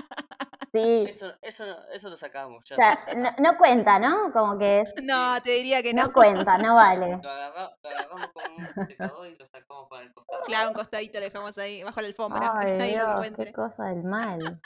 [0.74, 1.04] eh.
[1.06, 2.64] Sí, Eso, eso, eso lo sacamos.
[2.70, 2.76] Ya.
[3.08, 4.32] ya, no, no cuenta, ¿no?
[4.32, 6.14] Como que es, No, te diría que no no.
[6.14, 7.18] cuenta, no vale.
[7.22, 10.42] Lo, agarra- lo agarramos con un secador y lo sacamos para el costado.
[10.44, 14.04] Claro, un costadito lo dejamos ahí, bajo la alfombra, Ay, lo Dios, qué cosa del
[14.04, 14.62] mal.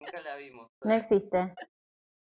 [0.00, 0.68] Nunca la vimos.
[0.82, 1.54] No existe.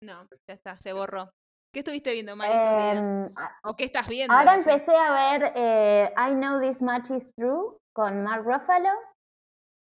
[0.03, 1.31] No, ya está, se borró.
[1.73, 4.35] ¿Qué estuviste viendo, Mari, a- ¿O qué estás viendo?
[4.35, 8.91] ahora empecé a ver eh, I Know This Much Is True con Mark Ruffalo.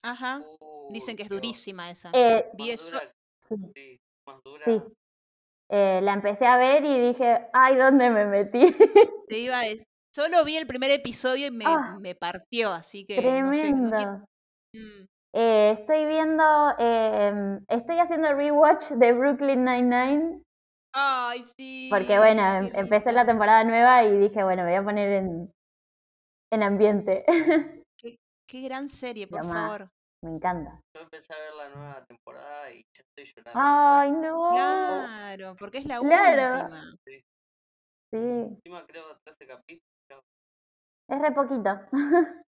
[0.04, 0.40] Ajá.
[0.92, 2.12] Dicen que es durísima esa.
[2.14, 3.00] Eh, Vi más eso.
[3.50, 4.66] Sí, sí, más dura.
[4.66, 4.82] sí.
[5.72, 8.60] Eh, la empecé a ver y dije, ay, ¿dónde me metí?
[9.28, 9.84] Te iba a decir-
[10.16, 13.22] Solo vi el primer episodio y me, Ah, me partió, así que no
[13.54, 13.72] sé.
[13.72, 13.98] no Tremendo.
[13.98, 14.26] quiero-
[14.74, 16.44] Mm, Eh, estoy viendo,
[16.80, 20.42] em, estoy haciendo rewatch de Brooklyn Nine-Nine,
[20.94, 21.88] Ay, sí.
[21.92, 25.12] porque bueno, qué em- empecé la temporada nueva y dije, bueno, me voy a poner
[25.14, 25.52] en,
[26.52, 27.24] en ambiente.
[28.48, 29.90] Qué gran serie, por favor.
[30.22, 30.82] Me encanta.
[30.96, 33.62] Yo empecé a ver la nueva temporada y ya estoy llorando.
[33.62, 34.50] Ay, no.
[34.50, 36.56] Claro, porque es la Claro.
[36.56, 36.96] última.
[37.06, 37.24] Sí,
[38.12, 40.24] Encima creo 13 capítulos.
[41.10, 41.70] es re poquito.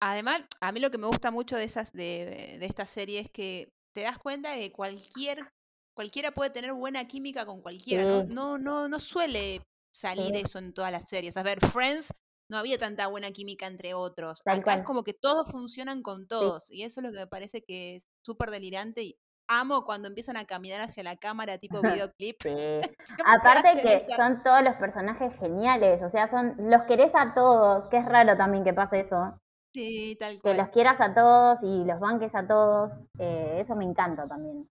[0.00, 3.30] Además, a mí lo que me gusta mucho de esas de, de esta serie es
[3.30, 5.48] que te das cuenta de que cualquier
[5.94, 8.20] cualquiera puede tener buena química con cualquiera, ¿no?
[8.20, 8.26] Sí.
[8.28, 9.60] No, no, no suele
[9.92, 10.42] salir Sí.
[10.44, 11.36] eso en todas las series.
[11.36, 12.12] A ver, Friends
[12.50, 14.40] no había tanta buena química entre otros.
[14.44, 14.84] Tal Acá es cual.
[14.86, 16.70] como que todos funcionan con todos.
[16.70, 19.02] Y eso es lo que me parece que es súper delirante.
[19.02, 19.18] Y
[19.50, 21.80] amo cuando empiezan a caminar hacia la cámara tipo
[22.10, 22.36] videoclip.
[22.42, 22.48] Sí.
[23.24, 27.86] Aparte que esa- son todos los personajes geniales, o sea, son los querés a todos,
[27.88, 29.38] que es raro también que pase eso,
[29.74, 30.56] Sí, tal que cual.
[30.56, 34.66] los quieras a todos y los banques a todos, eh, eso me encanta también.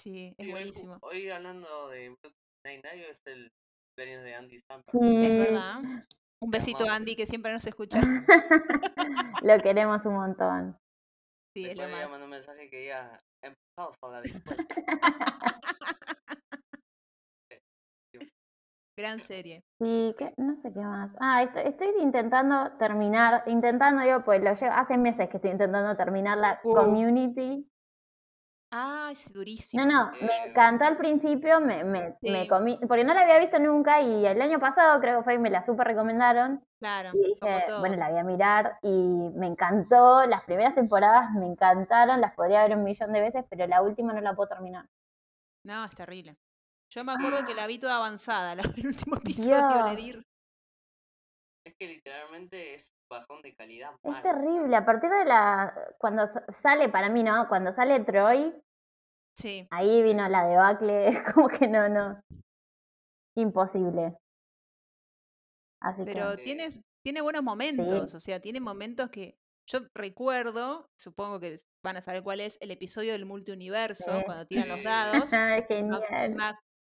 [0.00, 0.98] Sí, es Sí, buenísimo.
[1.02, 2.34] hoy hablando de Brooklyn
[2.66, 3.52] Nine-Nine es el
[3.96, 4.90] cumpleaños de Andy Samberg.
[4.90, 5.80] Sí, Es verdad.
[6.42, 6.84] Un besito.
[6.90, 8.00] Andy, que siempre nos escucha.
[9.42, 10.76] lo queremos un montón.
[11.56, 12.10] Sí, es lo le más.
[12.10, 14.58] mandó un mensaje que diga, empezamos a hablar después.
[18.98, 19.62] Gran serie.
[19.80, 20.34] Sí, ¿qué?
[20.36, 21.14] no sé qué más.
[21.18, 25.96] Ah, estoy, estoy intentando terminar, intentando, digo, pues lo llevo, hace meses que estoy intentando
[25.96, 26.74] terminar la Uh.
[26.74, 27.66] Community.
[28.72, 29.84] Ah, es durísimo.
[29.84, 33.38] No, no, me Eh, encantó al principio, me, me, me comí, porque no la había
[33.38, 36.64] visto nunca y el año pasado creo que fue y me la super recomendaron.
[36.78, 37.80] Claro, Y como dije, todos.
[37.80, 40.26] bueno, la voy a mirar y me encantó.
[40.26, 44.12] Las primeras temporadas me encantaron, las podría ver un millón de veces, pero la última
[44.12, 44.86] no la puedo terminar.
[45.64, 46.36] No, es terrible.
[46.90, 50.12] Yo me acuerdo que la vi toda avanzada, la, el último episodio le di.
[51.82, 53.90] Que literalmente es un bajón de calidad.
[54.04, 54.22] es mal.
[54.22, 54.76] terrible.
[54.76, 55.74] A partir de la.
[55.98, 57.48] Cuando sa- sale, para mí, ¿no?
[57.48, 58.54] Cuando sale Troy,
[59.36, 61.08] Sí, ahí vino la debacle.
[61.08, 62.20] Es como que no, no.
[63.36, 64.16] Imposible.
[65.80, 66.44] Así pero que.
[66.44, 69.34] tienes, tiene buenos momentos, o sea, tiene momentos que
[69.68, 74.24] yo recuerdo, supongo que van a saber cuál es, el episodio del multiuniverso, Sí.
[74.24, 75.32] cuando tiran los dados.
[75.32, 76.34] Ay, Me, genial.
[76.36, 76.44] me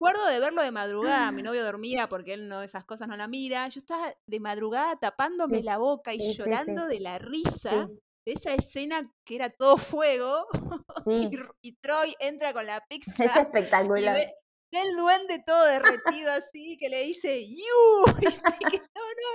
[0.02, 3.28] acuerdo de verlo de madrugada, mi novio dormía porque él no esas cosas no la
[3.28, 3.68] mira.
[3.68, 6.38] Yo estaba de madrugada tapándome Sí, la boca y sí, sí, sí.
[6.38, 7.88] llorando de la risa
[8.26, 10.46] de esa escena que era todo fuego
[11.08, 11.30] y,
[11.62, 14.16] y Troy entra con la pizza Es y espectacular.
[14.16, 14.32] ve
[14.72, 18.22] el duende todo derretido así que le dice no, no,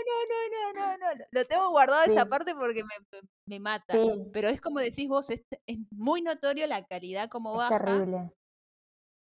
[0.08, 1.25] no, no, no, no, no.
[1.32, 3.93] Lo tengo guardado esa parte porque me, me- me mata.
[3.93, 3.99] Sí,
[4.34, 7.77] Pero es como decís vos, es, es muy notorio la calidad como es baja.
[7.77, 8.32] terrible.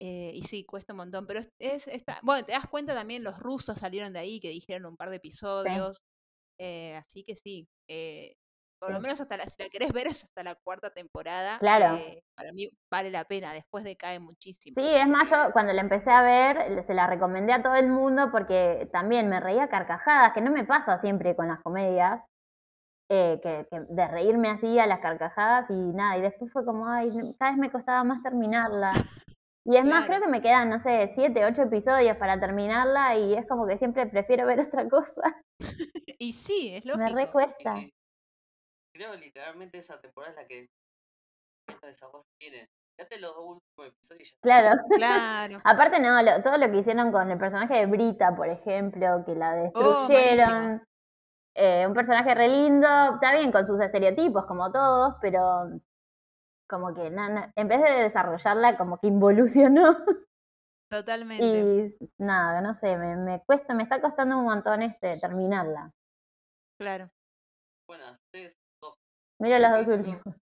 [0.01, 1.27] Eh, y sí, cuesta un montón.
[1.27, 4.49] Pero es, es esta- bueno, te das cuenta también, los rusos salieron de ahí, que
[4.49, 6.01] dijeron un par de episodios.
[6.59, 7.67] eh, así que sí.
[7.89, 8.35] eh,
[8.79, 11.59] por lo menos hasta la, si la querés ver es hasta la cuarta temporada.
[11.59, 11.97] Claro.
[11.97, 14.75] eh, para mí vale la pena, después decae muchísimo.
[14.75, 17.89] Sí, es más, yo cuando la empecé a ver, se la recomendé a todo el
[17.89, 22.23] mundo porque también me reía carcajadas, que no me pasa siempre con las comedias,
[23.09, 26.87] eh, que, que de reírme así a las carcajadas y nada, y después fue como,
[26.87, 28.93] ay, cada vez me costaba más terminarla.
[29.65, 33.35] Y es más, creo que me quedan, no sé, siete, ocho episodios para terminarla y
[33.35, 35.21] es como que siempre prefiero ver otra cosa.
[36.19, 37.19] Y sí, es Me lógico.
[37.19, 37.73] Y recuesta.
[37.73, 37.93] sí,
[38.95, 40.67] creo literalmente esa temporada es la que
[41.67, 42.67] menos desarrollo tiene.
[42.97, 44.81] Fíjate los dos últimos episodios y ya Claro.
[44.95, 45.61] Claro.
[45.63, 49.33] Aparte, no, lo- todo lo que hicieron con el personaje de Brita, por ejemplo, que
[49.35, 50.83] la Oh, destruyeron.
[51.55, 55.69] Eh, un personaje re lindo, está bien con sus estereotipos, como todos, pero
[56.71, 59.83] como que en vez de desarrollarla, como que involucionó.
[60.91, 61.43] Totalmente.
[61.45, 65.91] y nada, no sé, me, me cuesta, me está costando un montón este terminarla.
[66.79, 67.09] Claro.
[67.87, 68.57] Bueno, dos
[69.39, 70.21] Mira los dos últimos.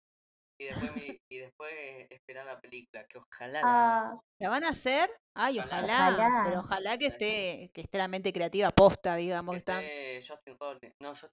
[0.60, 1.72] y después, y después
[2.10, 5.10] esperar la película, que ojalá la Ah, ¿La van a hacer?
[5.34, 6.44] Ay, Ojalá.
[6.46, 9.54] Pero ojalá que esté, que esté la mente creativa posta, digamos.
[9.54, 10.34] que Que está...
[10.34, 10.56] Justin.
[11.00, 11.30] No, Justin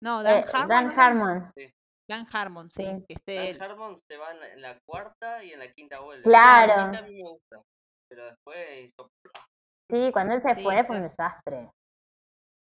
[0.00, 0.68] No, Dan eh, Harmon.
[0.68, 0.98] Dan.
[0.98, 1.52] Harmon.
[2.08, 2.82] Dan Harmon, sí.
[2.84, 3.04] Sí.
[3.08, 3.62] Que esté Dan él.
[3.62, 6.22] Harmon se va en la, en la cuarta y en la quinta vuelve.
[6.24, 6.74] Claro.
[6.76, 7.62] La quinta a mí me gusta,
[8.08, 9.08] pero después hizo
[9.90, 11.70] Sí, cuando él se Sí, fue fue un desastre.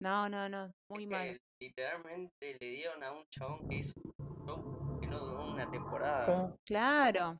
[0.02, 0.72] No, no, no.
[0.90, 1.28] Muy Es mal.
[1.28, 5.70] que literalmente le dieron a un chabón que hizo un show que no duró una
[5.70, 6.26] temporada.
[6.26, 6.56] Sí.
[6.66, 7.38] Claro.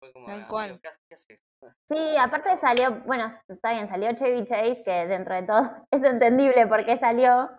[0.00, 0.80] Fue como, tal "Amigo, cual.
[1.90, 5.60] Sí, aparte salió, bueno, está bien, salió Chevy Chase, que dentro de todo
[5.92, 7.50] es entendible por qué salió,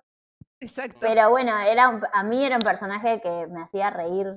[0.62, 0.98] Exacto.
[1.02, 4.28] pero bueno, era un- a mí era un personaje que me hacía reír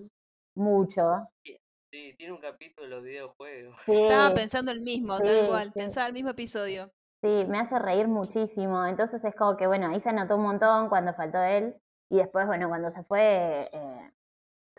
[0.56, 1.28] mucho.
[1.44, 3.76] Sí, tiene un capítulo de los videojuegos.
[3.86, 5.66] Sí, Estaba pensando el mismo, Sí, tal cual.
[5.68, 5.72] sí.
[5.78, 6.90] Pensaba el mismo episodio.
[7.22, 8.84] sí, me hace reír muchísimo.
[8.86, 11.76] Entonces es como que, bueno, ahí se notó un montón cuando faltó él.
[12.10, 14.10] Y después, bueno, cuando se fue eh,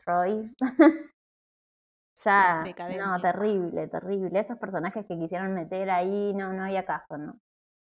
[0.04, 0.54] Troy,
[2.24, 3.22] ya, no, Decadente.
[3.22, 4.40] terrible, terrible.
[4.40, 7.40] Esos personajes que quisieron meter ahí, no, no había caso, ¿no?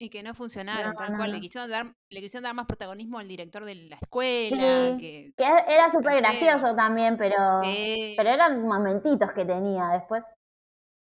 [0.00, 1.30] Y que no funcionaron, No, tal no, cual.
[1.30, 1.36] no.
[1.36, 5.32] Le quisieron dar, le quisieron dar más protagonismo al director de la escuela, Sí, que
[5.36, 9.88] que era súper gracioso también, pero, eh, pero eran momentitos que tenía.
[9.88, 10.24] Después,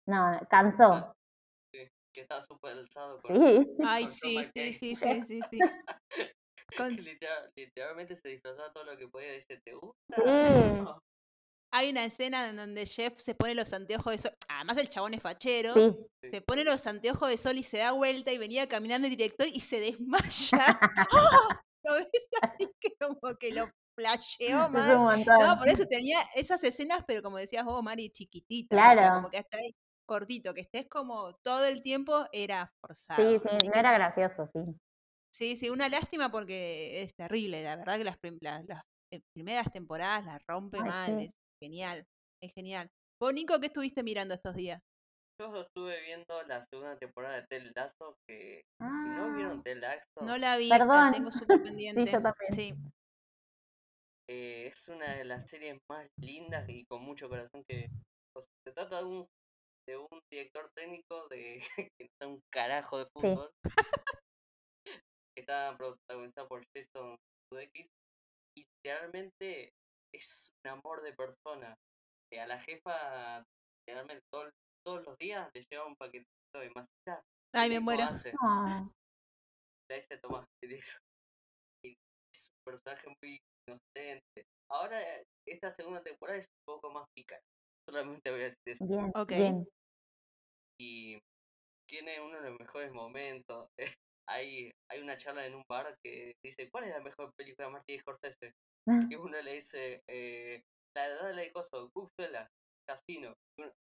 [0.06, 1.12] no, cansó.
[1.72, 5.58] Que estaba súper alzado con, Sí, Ay, sí, sí, sí, sí, sí, sí.
[6.76, 9.32] Con- que literal- literalmente se disfrazaba todo lo que podía.
[9.32, 10.16] Dice, ¿te gusta?
[10.16, 10.22] Sí.
[10.84, 11.02] No.
[11.70, 14.32] Hay una escena en donde Jeff se pone los anteojos de sol.
[14.48, 15.74] Además, el chabón es fachero.
[15.74, 16.30] sí.
[16.30, 19.46] Se pone los anteojos de sol y se da vuelta y venía caminando el director
[19.48, 20.80] y se desmaya.
[21.84, 22.08] Lo ves
[22.42, 25.24] así que como que lo flasheó montón.
[25.40, 29.14] No, por eso tenía esas escenas, pero como decías vos, Mari, sea, Claro.
[29.16, 29.74] como que hasta ahí
[30.06, 33.30] cortito, que estés como todo el tiempo era forzado.
[33.30, 34.60] Sí, sí, no era gracioso, sí.
[35.30, 37.62] Sí, sí, una lástima porque es terrible.
[37.62, 41.18] La verdad que las, las, las, eh, primeras temporadas las rompe Ay, mal.
[41.18, 41.24] sí.
[41.26, 42.06] Es genial,
[42.42, 42.88] es genial.
[43.20, 44.80] Vos, Nico, ¿qué estuviste mirando estos días?
[45.40, 49.78] Yo estuve viendo la segunda temporada de Ted Lasso, que si no Ah, vieron Ted
[49.78, 50.88] Lasso, No la vi, Perdón.
[51.06, 52.06] la tengo súper pendiente.
[52.06, 52.52] sí, yo también.
[52.52, 52.74] Sí,
[54.30, 57.88] eh, es una de las series más lindas y con mucho corazón que...
[58.36, 59.26] o sea, se trata de un,
[59.88, 61.60] de un director técnico de
[61.98, 63.10] que sabe un carajo de Sí.
[63.14, 63.50] fútbol.
[64.84, 67.16] que está protagonizada por Jason
[67.48, 67.86] Sudeikis.
[68.56, 69.70] Y literalmente
[70.14, 71.74] es un amor de persona.
[72.30, 73.42] Que a la jefa,
[73.88, 74.50] realmente todo-
[74.84, 77.22] todos los días le lleva un paquetito de masita.
[77.54, 78.04] Ay, me muero.
[78.42, 78.92] No.
[79.90, 80.44] la dice Tomás
[81.82, 81.94] y
[82.34, 84.44] es un personaje muy inocente.
[84.70, 87.40] Ahora, eh, esta segunda temporada es un poco más pica.
[87.88, 88.84] Solamente voy a decir eso.
[88.86, 89.66] Bien, bien.
[90.78, 91.18] Y
[91.88, 93.68] tiene uno de los mejores momentos.
[94.28, 97.72] hay, hay una charla en un bar que dice, ¿cuál es la mejor película de
[97.72, 98.52] Martin Scorsese?
[99.12, 100.62] Y uno le dice, eh,
[100.96, 102.48] la edad de coso, Goodfellas,
[102.88, 103.34] Casino.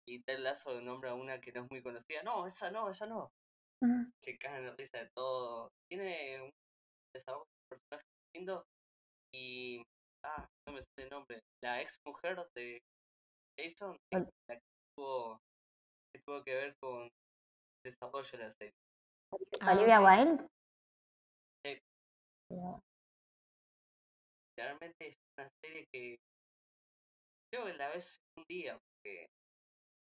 [0.07, 2.23] Y Ted Lasso nombra una que no es muy conocida.
[2.23, 3.31] No, esa no, esa no.
[3.83, 5.69] Ah, se cagan de risa de todo.
[5.89, 6.49] Tiene un
[7.15, 8.65] desarrollo de personaje lindo
[9.33, 9.81] y
[10.25, 11.39] ah, no me sale el nombre.
[11.63, 12.81] La ex mujer de
[13.57, 14.59] Jason la que
[14.95, 15.39] tuvo,
[16.13, 17.11] que tuvo que ver con el
[17.83, 18.73] desarrollo de la serie.
[19.61, 20.01] Ah, Olivia.
[20.01, 20.47] Wilde.
[21.65, 21.79] Sí.
[24.57, 26.17] Realmente es una serie que
[27.51, 29.27] creo que la ves un día, porque el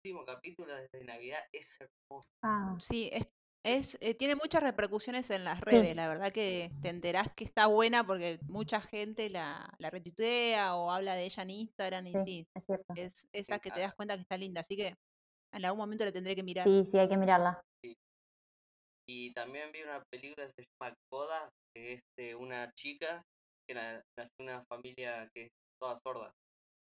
[0.05, 2.29] último capítulo desde Navidad es hermoso.
[2.43, 3.27] Ah, Sí, es,
[3.65, 5.95] es, eh, tiene muchas repercusiones en las redes.
[5.95, 10.91] La verdad que te enterás que está buena porque mucha gente la, la retuitea o
[10.91, 12.95] habla de ella en Instagram y sí, sí, es cierto.
[12.97, 13.87] es esa que te ah.
[13.87, 14.61] das cuenta que está linda.
[14.61, 14.95] Así que
[15.53, 16.65] en algún momento la tendré que mirar.
[16.65, 17.61] Sí, sí, hay que mirarla.
[19.11, 23.23] Y también vi una película que se llama Coda, que es de una chica
[23.69, 25.51] que na- nació en una familia que es
[25.81, 26.33] toda sorda.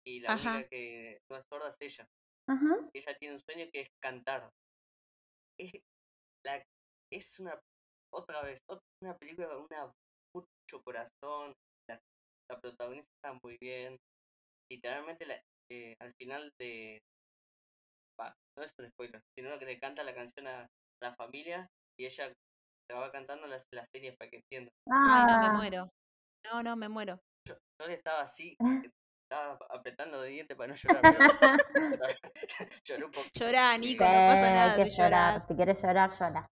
[0.05, 0.55] Y la Ajá.
[0.55, 2.05] única que no es sorda es ella.
[2.49, 2.89] Ajá.
[2.93, 4.49] Ella tiene un sueño que es cantar.
[5.57, 5.71] Es,
[6.45, 6.61] la,
[7.11, 7.59] es una,
[8.11, 9.91] otra vez, ot- una película con una,
[10.35, 11.53] mucho corazón.
[11.87, 12.01] La,
[12.49, 13.97] la protagonista está muy bien.
[14.69, 16.99] Literalmente la- eh, al final de...
[18.57, 20.67] no es un spoiler, sino que le canta la canción a
[21.01, 22.31] la familia y ella
[22.87, 24.71] se va cantando las, las series para que entienda.
[24.87, 25.89] Ay, no, me Ah, muero.
[26.45, 27.19] No, no, me muero.
[27.47, 28.55] Yo, yo le estaba así,
[29.29, 31.01] estaba apretando los dientes para no llorar.
[31.73, 31.89] pero
[32.85, 33.27] Lloré un poco.
[33.33, 35.41] Llorá, sí, Nico, no pasa hay nada que si llorar.
[35.41, 36.49] Si quieres llorar, llora.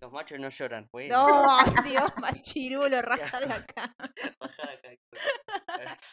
[0.00, 0.88] Los machos no lloran.
[1.08, 3.94] No, Dios, machirulo, raja de acá.
[4.38, 4.98] Bajá de acá, de-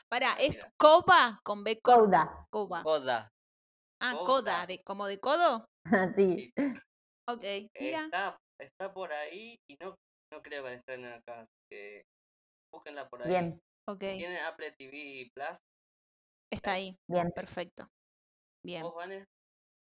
[0.09, 1.79] Pará, ¿es copa con B?
[1.81, 2.47] Coda.
[2.49, 2.81] Coba.
[2.83, 3.29] Coda.
[4.01, 4.25] Ah, Coda.
[4.25, 5.65] coda, de, como de codo.
[6.15, 6.53] sí.
[7.29, 7.43] Ok,
[7.79, 8.05] mira.
[8.05, 9.95] Está, está por ahí y no,
[10.31, 11.45] no creo que estén acá.
[11.69, 12.03] que
[12.73, 13.29] búsquenla por ahí.
[13.29, 15.57] Bien, Ok, Tiene Apple TV Plus.
[16.51, 16.97] está ahí.
[17.07, 17.31] bien.
[17.31, 17.87] Perfecto.
[18.65, 18.83] Bien.
[18.83, 19.25] ¿Vos, Vane?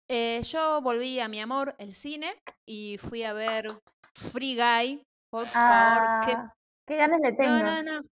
[0.09, 2.33] Eh, yo volví a mi amor, el cine,
[2.67, 3.67] y fui a ver
[4.31, 5.03] Free Guy.
[5.31, 6.53] Por favor, qué Ah,
[6.87, 7.57] qué ganas le tengo.
[7.57, 8.07] No, no, no.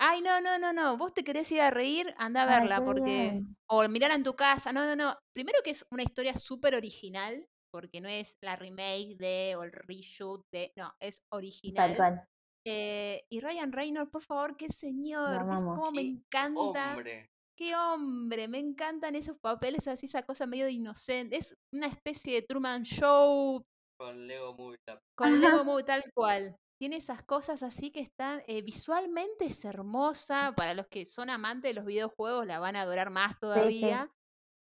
[0.00, 0.96] Ay, no, no, no, no.
[0.96, 3.02] Vos te querés ir a reír, anda a verla, porque.
[3.04, 3.56] bien.
[3.70, 4.72] O mirarla en tu casa.
[4.72, 5.16] No, no, no.
[5.32, 9.72] Primero que es una historia súper original, porque no es la remake de o el
[9.72, 10.72] reshoot de.
[10.76, 11.96] No, es Tal original.
[11.96, 12.24] cual.
[12.70, 16.90] Eh, y Ryan Reynolds, por favor, qué señor, cómo me encanta.
[16.92, 17.30] Hombre.
[17.56, 21.36] Qué hombre, me encantan esos papeles así, esa cosa medio de inocente.
[21.36, 23.64] Es una especie de Truman Show
[23.98, 24.78] Con Lego Movie
[25.16, 26.56] con Lego Movie tal cual.
[26.80, 30.52] Tiene esas cosas así que están eh, visualmente es hermosa.
[30.56, 33.40] Para los que son amantes de los videojuegos, la van a adorar más Sí, sí.
[33.40, 34.12] todavía.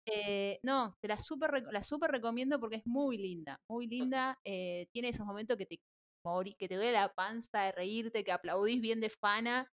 [0.09, 4.39] Eh, no, te la reco- la super recomiendo porque es muy linda, muy linda.
[4.45, 5.77] eh, tiene esos momentos que te
[6.59, 9.69] que te duele la panza de reírte, que aplaudís bien de fana.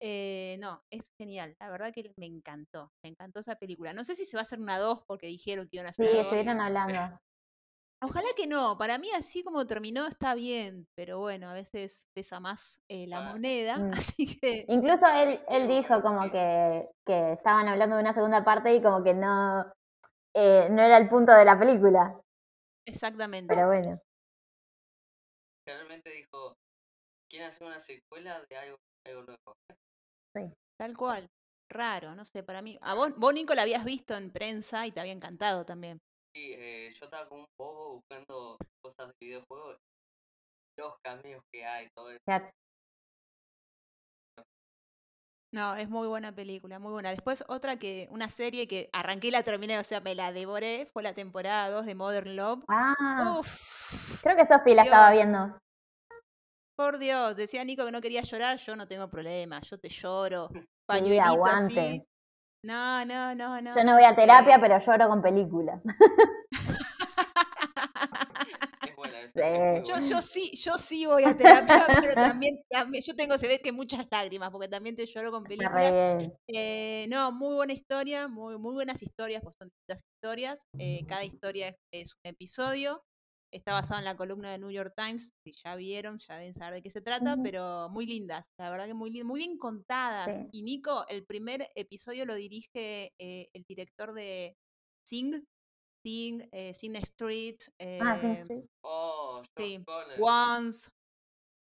[0.00, 1.56] Eh, no, es genial.
[1.60, 2.92] La verdad que me encantó.
[3.02, 3.92] Me encantó esa película.
[3.92, 6.06] No sé si se va a hacer una 2 porque dijeron que iban a hacer
[6.06, 6.32] Sí, una 2.
[6.32, 7.18] estuvieron hablando.
[8.00, 8.78] Ojalá que no.
[8.78, 10.86] Para mí así como terminó está bien.
[10.94, 13.32] Pero bueno, a veces pesa más eh, la Ah.
[13.32, 13.76] moneda.
[13.92, 13.92] Mm.
[13.94, 14.64] Así que...
[14.68, 18.80] Incluso él, él Pero dijo como que, que estaban hablando de una segunda parte y
[18.82, 19.64] como que no,
[20.34, 22.20] eh, no era el punto de la película.
[22.86, 23.52] Exactamente.
[23.52, 24.00] Pero bueno.
[25.68, 26.56] Realmente dijo,
[27.28, 30.54] quieren hacer una secuela de algo, algo nuevo.
[30.78, 31.28] Tal cual.
[31.68, 32.78] Raro, no sé, para mí.
[32.80, 36.00] A vos, vos, Nico, la habías visto en prensa y te había encantado también.
[36.34, 39.76] Sí, eh, yo estaba como un bobo buscando cosas de videojuegos.
[40.78, 42.22] Los cambios que hay, todo eso.
[45.50, 47.10] No, es muy buena película, muy buena.
[47.10, 50.86] Después otra que, una serie que arranqué y la terminé, o sea, me la devoré,
[50.92, 52.64] fue la temporada 2 de Modern Love.
[52.68, 53.48] Ah, Uf,
[54.22, 55.58] creo que Sofi la estaba viendo.
[56.76, 60.48] por Dios, decía Nico que no quería llorar, yo no tengo problema, yo te lloro.
[60.90, 61.80] Sí, Pañuelito aguante.
[61.80, 62.06] así.
[62.62, 63.74] No, no, no, no.
[63.74, 65.82] Yo no voy a terapia, Eh, pero lloro con películas.
[69.84, 73.60] Yo, yo sí, yo sí voy a terapia, pero también, también yo tengo, se ve
[73.60, 75.92] que muchas lágrimas, porque también te lloro con películas.
[76.48, 80.60] Eh, no, muy buena historia, muy, muy buenas historias, pues son distintas historias.
[80.78, 83.02] eh, cada historia es, es un episodio.
[83.50, 85.32] Está basado en la columna de New York Times.
[85.42, 88.50] Si ya vieron, ya deben saber de qué se trata, pero muy lindas.
[88.58, 90.26] La verdad que muy, lin- muy bien contadas.
[90.52, 90.58] Sí.
[90.60, 94.54] Y Nico, el primer episodio lo dirige eh, el director de
[95.06, 95.42] Sing,
[96.52, 97.56] Eh, Sing Street,
[98.00, 98.64] Ah, Sin eh, Street.
[98.82, 99.84] Oh, sí.
[100.18, 100.90] Once.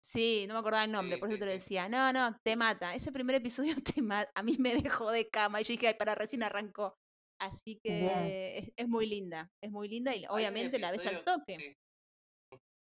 [0.04, 1.58] Sí, no me acordaba el nombre, Sí, por eso sí, te lo sí.
[1.58, 1.88] decía.
[1.88, 2.94] No, no, te mata.
[2.94, 4.30] Ese primer episodio te mata.
[4.34, 6.96] A mí me dejó de cama y yo dije, "Ay, para recién arrancó.
[7.40, 11.56] Así que es, es muy linda, es muy linda y obviamente la ves al toque.
[11.58, 11.74] sí.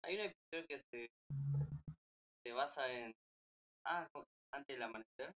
[0.05, 1.07] Hay un episodio que se,
[2.47, 3.13] se basa en.
[3.85, 4.07] Ah,
[4.55, 5.33] antes del amanecer.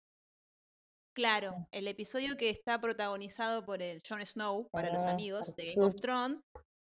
[1.16, 5.74] Claro, el episodio que está protagonizado por el Jon Snow, para los Eh, amigos de
[5.76, 5.96] Game of.
[5.96, 6.40] Thrones,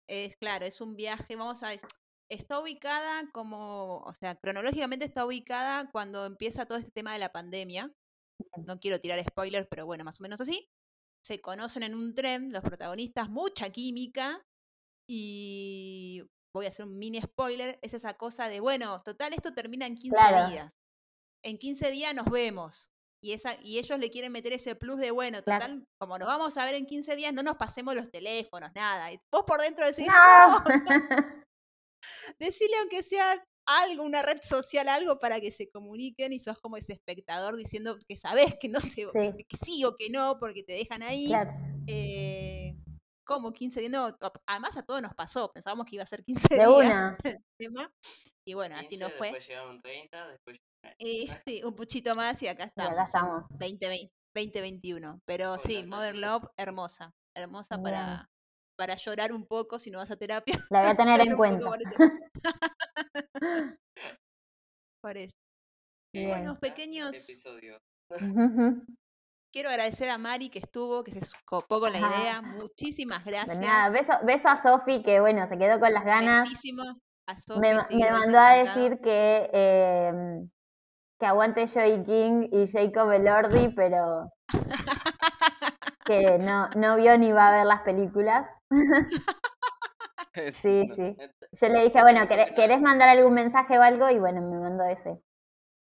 [0.08, 1.90] es claro, es un viaje, vamos a decir,
[2.30, 7.32] está ubicada como, o sea, cronológicamente está ubicada cuando empieza todo este tema de la
[7.32, 7.92] pandemia.
[8.66, 10.70] No quiero tirar spoilers, pero bueno, más o menos así.
[11.26, 14.46] Se conocen en un tren los protagonistas, mucha química
[15.10, 16.22] y
[16.54, 19.96] voy a hacer un mini spoiler, es esa cosa de, bueno, total, esto termina en
[19.96, 20.50] 15 Claro.
[20.50, 20.74] días.
[21.44, 22.92] En 15 días nos vemos.
[23.24, 25.66] Y, esa, y ellos le quieren meter ese plus de, bueno, Claro.
[25.66, 29.12] total, como nos vamos a ver en 15 días, no nos pasemos los teléfonos, nada.
[29.12, 30.60] Y vos por dentro decís, No.
[30.60, 30.64] no,
[32.40, 36.78] decirle aunque sea algo, una red social, algo para que se comuniquen y sos como
[36.78, 39.46] ese espectador diciendo que sabés que no sé, Sí.
[39.50, 41.28] que, sí o que no, porque te dejan ahí.
[41.28, 41.52] Claro.
[41.88, 42.76] Eh,
[43.26, 43.92] ¿Cómo 15 días?
[43.92, 44.16] No,
[44.46, 47.16] además a todos nos pasó, pensábamos que iba a ser 15 De días
[47.70, 47.92] una.
[48.48, 49.28] y bueno, así 15, no fue.
[49.28, 50.58] después llegaron 30, después.
[50.98, 52.92] Y sí, un puchito más y acá Y estamos.
[52.92, 53.44] acá en estamos.
[53.50, 55.22] 2020, 2021.
[55.26, 56.20] Pero sí, salud.
[56.20, 57.12] Love, hermosa.
[57.36, 57.84] Hermosa Bien.
[57.84, 58.30] para,
[58.78, 60.66] para llorar un poco si no vas a terapia.
[60.70, 61.66] La voy a tener en cuenta.
[61.66, 61.96] por ese-
[65.02, 65.36] por eso.
[66.14, 66.30] Qué Bien.
[66.30, 67.78] Bueno, gran pequeños, Episodio.
[69.54, 72.22] quiero agradecer a Mari que estuvo, que se copó con la Ajá.
[72.22, 72.42] idea.
[72.42, 73.60] Muchísimas De gracias.
[73.60, 76.44] nada, beso, beso a Sofi que bueno, se quedó con las ganas.
[76.50, 76.96] Besísimo a.
[77.60, 80.48] Me, sí, mandó a decir que, eh,
[81.20, 84.32] que aguante Joey King y Jacob Elordi, pero
[86.06, 88.48] que no, no vio ni va a ver las películas.
[90.62, 91.18] Sí, sí.
[91.52, 94.08] Yo le dije, bueno, ¿querés, que mandar algún mensaje o algo?
[94.12, 95.18] Y bueno, me mandó ese.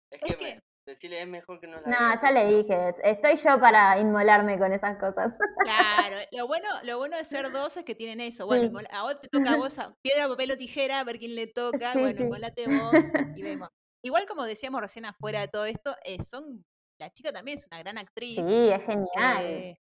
[0.09, 2.45] Es Es que, que- me- decirle es mejor que no la No, vea, ya le
[2.45, 5.33] dije, estoy yo para inmolarme con esas cosas.
[5.59, 8.45] Claro, lo bueno, lo bueno de ser dos es que tienen eso.
[8.45, 8.85] Bueno, Sí.
[8.93, 11.91] ahora te toca a vos, a- piedra, papel o tijera, a ver quién le toca.
[11.91, 12.23] Sí, bueno, sí.
[12.23, 13.03] inmolate vos
[13.35, 13.69] y vemos.
[14.07, 16.63] Igual como decíamos recién afuera de todo esto, eh, son
[16.97, 18.35] la chica también es una gran actriz.
[18.35, 19.43] Sí, es genial.
[19.45, 19.79] eh,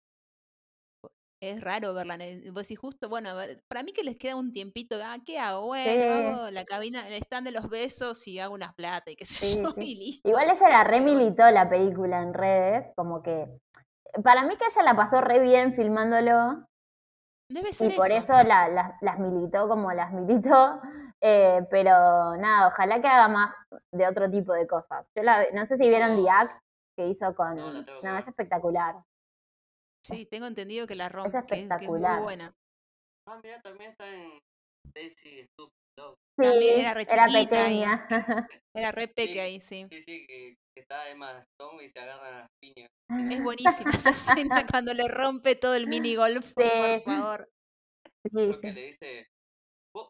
[1.43, 2.17] es raro verla.
[2.51, 5.67] Vos decís justo, bueno, ver, para mí que les queda un tiempito, ah, ¿qué hago?
[5.67, 6.09] Bueno, Sí.
[6.09, 9.45] hago la cabina, el stand de los besos y hago unas plata y qué sé
[9.45, 9.81] Sí, yo, sí.
[9.81, 10.27] y listo.
[10.29, 13.45] Igual ella la remilitó la película en redes, como que.
[14.23, 16.65] Para mí que ella la pasó re bien filmándolo
[17.47, 18.33] Debe ser y por eso.
[18.33, 20.81] eso la- la- las militó como las militó.
[21.27, 23.55] Eh, pero nada, ojalá que haga más
[23.91, 25.11] de otro tipo de cosas.
[25.15, 26.61] Yo la, no sé si vieron The Act
[26.95, 27.55] que hizo con.
[27.55, 28.21] No, la tengo que No, ver.
[28.21, 28.95] es espectacular.
[30.05, 32.21] Sí, tengo entendido que la rompe, Es que, que es muy espectacular.
[32.21, 32.53] buena.
[33.27, 34.37] Ah, mira, también está en
[34.93, 36.15] Daisy Stupid Love.
[36.37, 37.79] Sí, También era re era chiquita ahí.
[37.79, 38.07] pequeña.
[38.75, 39.39] Era re peque Sí.
[39.39, 39.87] ahí, sí.
[39.89, 42.89] Sí, sí, que, que está Emma Stone y se agarran las piñas.
[43.31, 47.01] Es buenísima esa escena cuando le rompe todo el mini golf, por Sí.
[47.05, 47.49] favor.
[48.25, 48.75] Sí, Creo que sí.
[48.75, 49.27] le dice,
[49.95, 50.09] vos,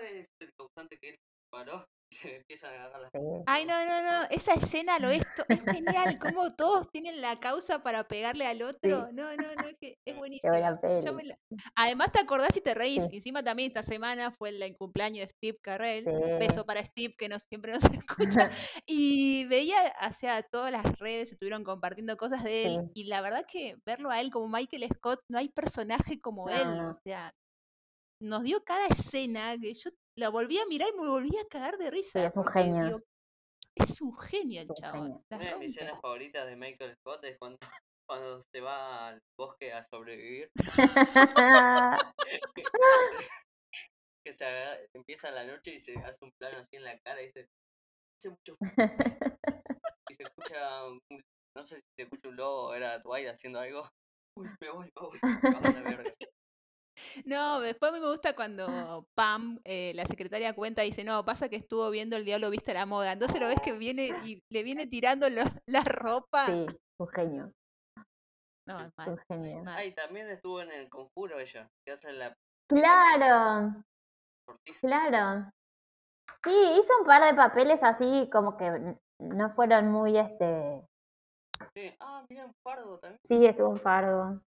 [0.00, 1.16] eres el causante que él
[1.50, 3.18] paró y se empiezan a agarrar las sí.
[3.46, 7.38] Ay, no, no, no, esa escena lo es, to- es genial, como todos tienen la
[7.38, 9.12] causa para pegarle al otro.
[9.12, 11.38] No, no, no, es, que es la-
[11.74, 13.02] Además te acordás y te reís.
[13.04, 13.16] Sí.
[13.16, 16.04] Encima también esta semana fue el, el cumpleaños de Steve Carell.
[16.04, 16.10] Sí.
[16.38, 18.50] Beso para Steve, que no siempre nos escucha.
[18.86, 22.80] Y veía, o sea, todas las redes estuvieron compartiendo cosas de él.
[22.94, 23.02] Sí.
[23.02, 26.54] Y la verdad que verlo a él como Michael Scott, no hay personaje como No,
[26.56, 26.80] él.
[26.86, 27.32] O sea,
[28.20, 31.78] nos dio cada escena que yo la volví a mirar y me volví a cagar
[31.78, 32.24] de risa.
[32.24, 32.86] es un genio.
[32.86, 33.00] digo,
[33.76, 37.58] es un genio el la Una de mis escenas favoritas de Michael Scott es cuando,
[38.08, 40.50] cuando se va al bosque a sobrevivir,
[44.24, 47.22] que, se agarra- empieza la noche y se hace un plano así en la cara
[47.22, 47.46] y dice,
[48.18, 48.88] hace mucho frío",
[50.08, 50.98] y se escucha un,
[51.56, 53.88] no sé si se escucha un lobo, era Dwight haciendo algo,
[54.36, 56.14] uy, me voy, me voy, me voy a la verga.
[57.24, 61.24] No, después a mí me gusta cuando Pam, eh, la secretaria, cuenta y dice, no,
[61.24, 63.12] pasa que estuvo viendo el diablo viste la moda.
[63.12, 66.46] Entonces lo ves que viene y le viene tirando lo- la ropa.
[66.46, 66.66] Sí,
[66.98, 67.52] un genio.
[68.66, 69.62] No, es Un mal, genio.
[69.64, 69.76] mal.
[69.78, 72.34] Ay, también estuvo en el conjuro ella, que hace la
[72.68, 73.82] Claro,
[74.80, 75.50] claro.
[76.44, 80.86] Sí, hizo un par de papeles así como que no fueron muy este.
[81.74, 81.94] Sí.
[81.98, 83.20] Ah, mira, un fardo también.
[83.24, 84.40] Sí, estuvo en Fargo.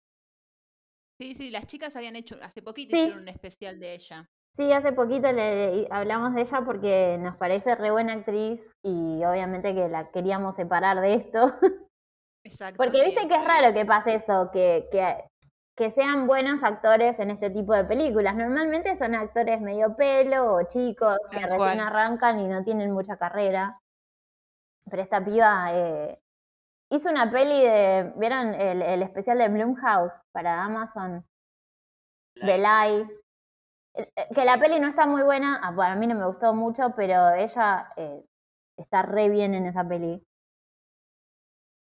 [1.18, 3.02] Sí, sí, las chicas habían hecho, hace poquito Sí.
[3.02, 4.30] hicieron un especial de ella.
[4.54, 9.74] Sí, hace poquito le, hablamos de ella porque nos parece re buena actriz y obviamente
[9.74, 11.52] que la queríamos separar de esto.
[12.44, 12.76] Exacto.
[12.76, 15.24] Porque viste que es raro que pase eso, que, que,
[15.76, 18.36] que sean buenos actores en este tipo de películas.
[18.36, 23.80] Normalmente son actores medio pelo o chicos que recién arrancan y no tienen mucha carrera.
[24.88, 26.20] Pero esta piba eh,
[26.90, 28.12] hizo una peli de.
[28.16, 31.24] ¿Vieron el, el especial de Blumhouse para Amazon?
[32.36, 33.02] De Lie.
[33.96, 36.26] Eh, eh, Que la peli no está muy buena, ah, bueno, a mí no me
[36.26, 38.24] gustó mucho, pero ella eh,
[38.78, 40.22] está re bien en esa peli.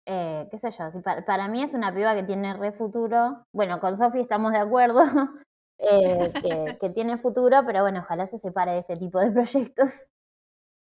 [0.08, 3.44] Eh, qué sé yo, sí, para, para mí es una piba que tiene re futuro.
[3.54, 5.02] Bueno, con Sofi estamos de acuerdo
[5.80, 10.08] eh, que, que tiene futuro, pero bueno, ojalá se separe de este tipo de proyectos.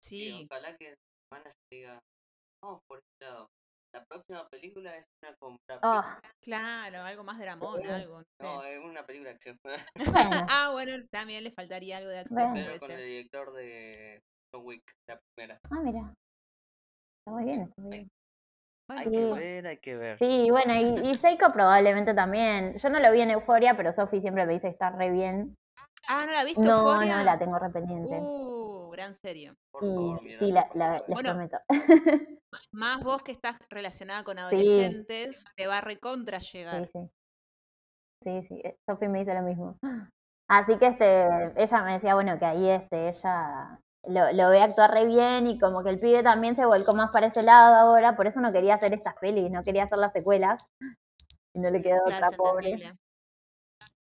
[0.02, 0.96] Sí, ojalá que
[2.64, 3.48] vamos por este lado.
[3.94, 5.80] La próxima película es una con Pitt.
[5.82, 8.24] Ah, claro, algo más dramón, algo.
[8.40, 9.60] no es una película de acción.
[9.96, 12.54] bueno, ah, bueno, también le faltaría algo de acción, Bueno.
[12.68, 13.00] Pero con ser.
[13.00, 14.22] el director de
[14.54, 15.60] John Wick, la primera.
[15.70, 16.14] ah, mira.
[17.20, 18.10] Está muy bien, está muy bien.
[18.90, 19.12] Hay Sí.
[19.12, 20.18] que ver, hay que ver.
[20.20, 22.78] Sí, bueno, y, y Jacob probablemente también.
[22.78, 25.56] Yo no lo vi en Euforia, pero Sofi siempre me dice que está re bien.
[26.08, 27.18] Ah, ¿no la viste, No, Euphoria?
[27.18, 28.16] no, la tengo re pendiente.
[28.20, 29.54] Uh, gran serie.
[29.72, 31.58] Por y favor, sí, la, la- les Bueno, prometo.
[32.72, 36.86] Más vos que estás relacionada con adolescentes, te va a recontra llegar.
[36.86, 37.10] Sí, sí.
[38.24, 38.62] Sí, sí.
[38.64, 39.78] eh, Sofi me dice lo mismo.
[40.48, 41.26] Así que este,
[41.62, 45.58] ella me decía, bueno, que ahí este, ella lo, lo ve actuar re bien y
[45.58, 48.52] como que el pibe también se volcó más para ese lado ahora, por eso no
[48.52, 50.62] quería hacer estas pelis, no quería hacer las secuelas.
[51.54, 52.94] Y no le quedó Claro, otra, pobre.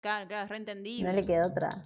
[0.02, 1.86] Claro, claro, es No le quedó otra.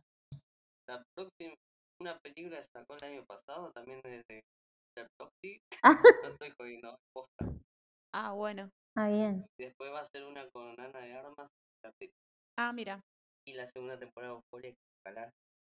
[0.87, 1.55] La próxima,
[1.99, 4.41] una película que sacó el año pasado, también es de
[4.95, 5.07] Mr.
[5.19, 5.61] Toxic.
[5.81, 5.99] Ah.
[6.21, 7.45] No estoy jodiendo, posta.
[8.13, 8.69] Ah, bueno.
[8.95, 9.45] Ah, bien.
[9.59, 11.47] Y después va a ser una con Ana de Armas
[12.57, 13.01] Ah, mira.
[13.47, 14.75] y la segunda temporada de Euphoria,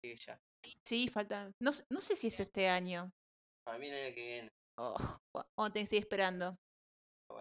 [0.03, 0.38] que ya.
[0.86, 1.50] Sí, falta.
[1.61, 3.11] No, no sé si es este año.
[3.64, 4.48] Para mí el año que viene.
[4.78, 4.94] Oh,
[5.72, 6.57] te estoy esperando.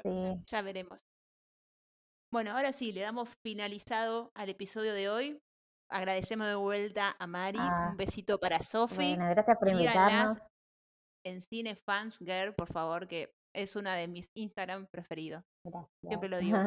[0.03, 0.43] Sí.
[0.47, 1.01] Ya veremos.
[2.32, 5.42] Bueno, ahora sí, le damos finalizado al episodio de hoy.
[5.90, 7.60] Agradecemos de vuelta a Mari.
[7.60, 9.16] Ah, Un besito para Sofi.
[9.16, 10.38] Bueno, gracias por síganlas.
[11.26, 12.16] invitarnos.
[12.16, 15.44] En Girl, por favor, que es una de mis Instagram preferidos.
[15.66, 15.92] Gracias.
[16.08, 16.58] Siempre lo digo.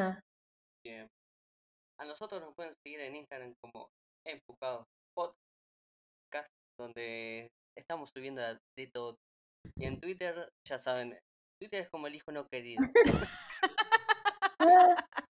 [0.84, 1.08] Bien.
[1.98, 3.88] A nosotros nos pueden seguir en Instagram como
[4.26, 4.84] Empujados
[5.16, 8.42] Podcast, donde estamos subiendo
[8.76, 9.16] de todo.
[9.78, 11.18] Y en Twitter, ya saben,
[11.58, 12.82] Twitter es como el hijo no querido.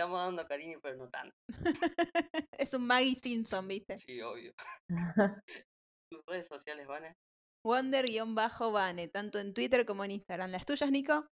[0.00, 1.36] Estamos dando cariño, pero no tanto.
[2.58, 3.98] es un Maggie Simpson, ¿viste?
[3.98, 4.54] Sí, obvio.
[6.10, 7.12] ¿Tus redes sociales, Vane?
[7.66, 10.52] Wonder-Bane, tanto en Twitter como en Instagram.
[10.52, 11.26] ¿Las tuyas, Nico?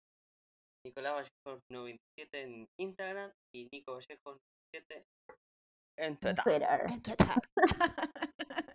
[0.84, 4.36] Nicolás Vallejo 97 en Instagram y Nico Vallejo
[4.74, 5.06] 97
[5.98, 6.44] en Twitter.
[6.44, 6.80] Twitter.
[6.90, 7.26] En Twitter.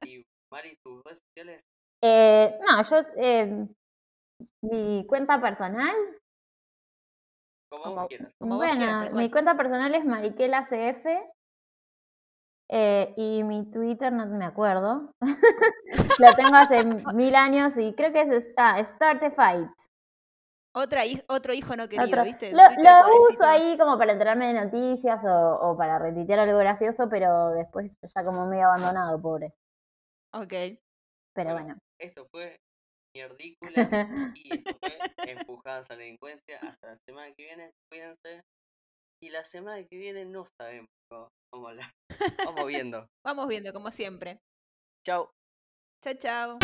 [0.08, 1.62] Y Mari, tus redes sociales,
[2.04, 3.68] Eh, no, yo, eh,
[4.64, 5.96] mi cuenta personal,
[7.74, 8.34] como Como- vos quieras.
[8.40, 11.06] Como vos bueno, quieras, mi cuenta personal es Mariquela CF
[12.70, 15.12] eh, y mi Twitter no me acuerdo.
[16.20, 16.84] Lo tengo hace
[17.16, 19.70] mil años y creo que es, ah, Start a Fight.
[20.76, 22.52] Otra, otro hijo no querido, Otro- ¿viste?
[22.52, 22.62] Lo,
[23.30, 25.30] uso ahí como para enterarme de noticias o,
[25.72, 29.54] o para retuitear algo gracioso, pero después está como medio abandonado, pobre.
[30.34, 30.52] Ok.
[31.36, 31.66] Pero Bueno.
[31.66, 31.78] bueno.
[32.00, 32.60] Esto fue
[33.16, 33.90] Mierdículas
[34.36, 34.98] y esto fue
[35.32, 36.60] Empujadas a la Delincuencia.
[36.62, 38.44] Hasta la semana que viene, cuídense.
[39.22, 41.94] Y la semana que viene no sabemos cómo cómo hablar.
[42.46, 43.08] Vamos viendo.
[43.24, 44.40] Vamos viendo, como siempre.
[45.06, 45.30] Chao.
[46.02, 46.60] Chao, chao.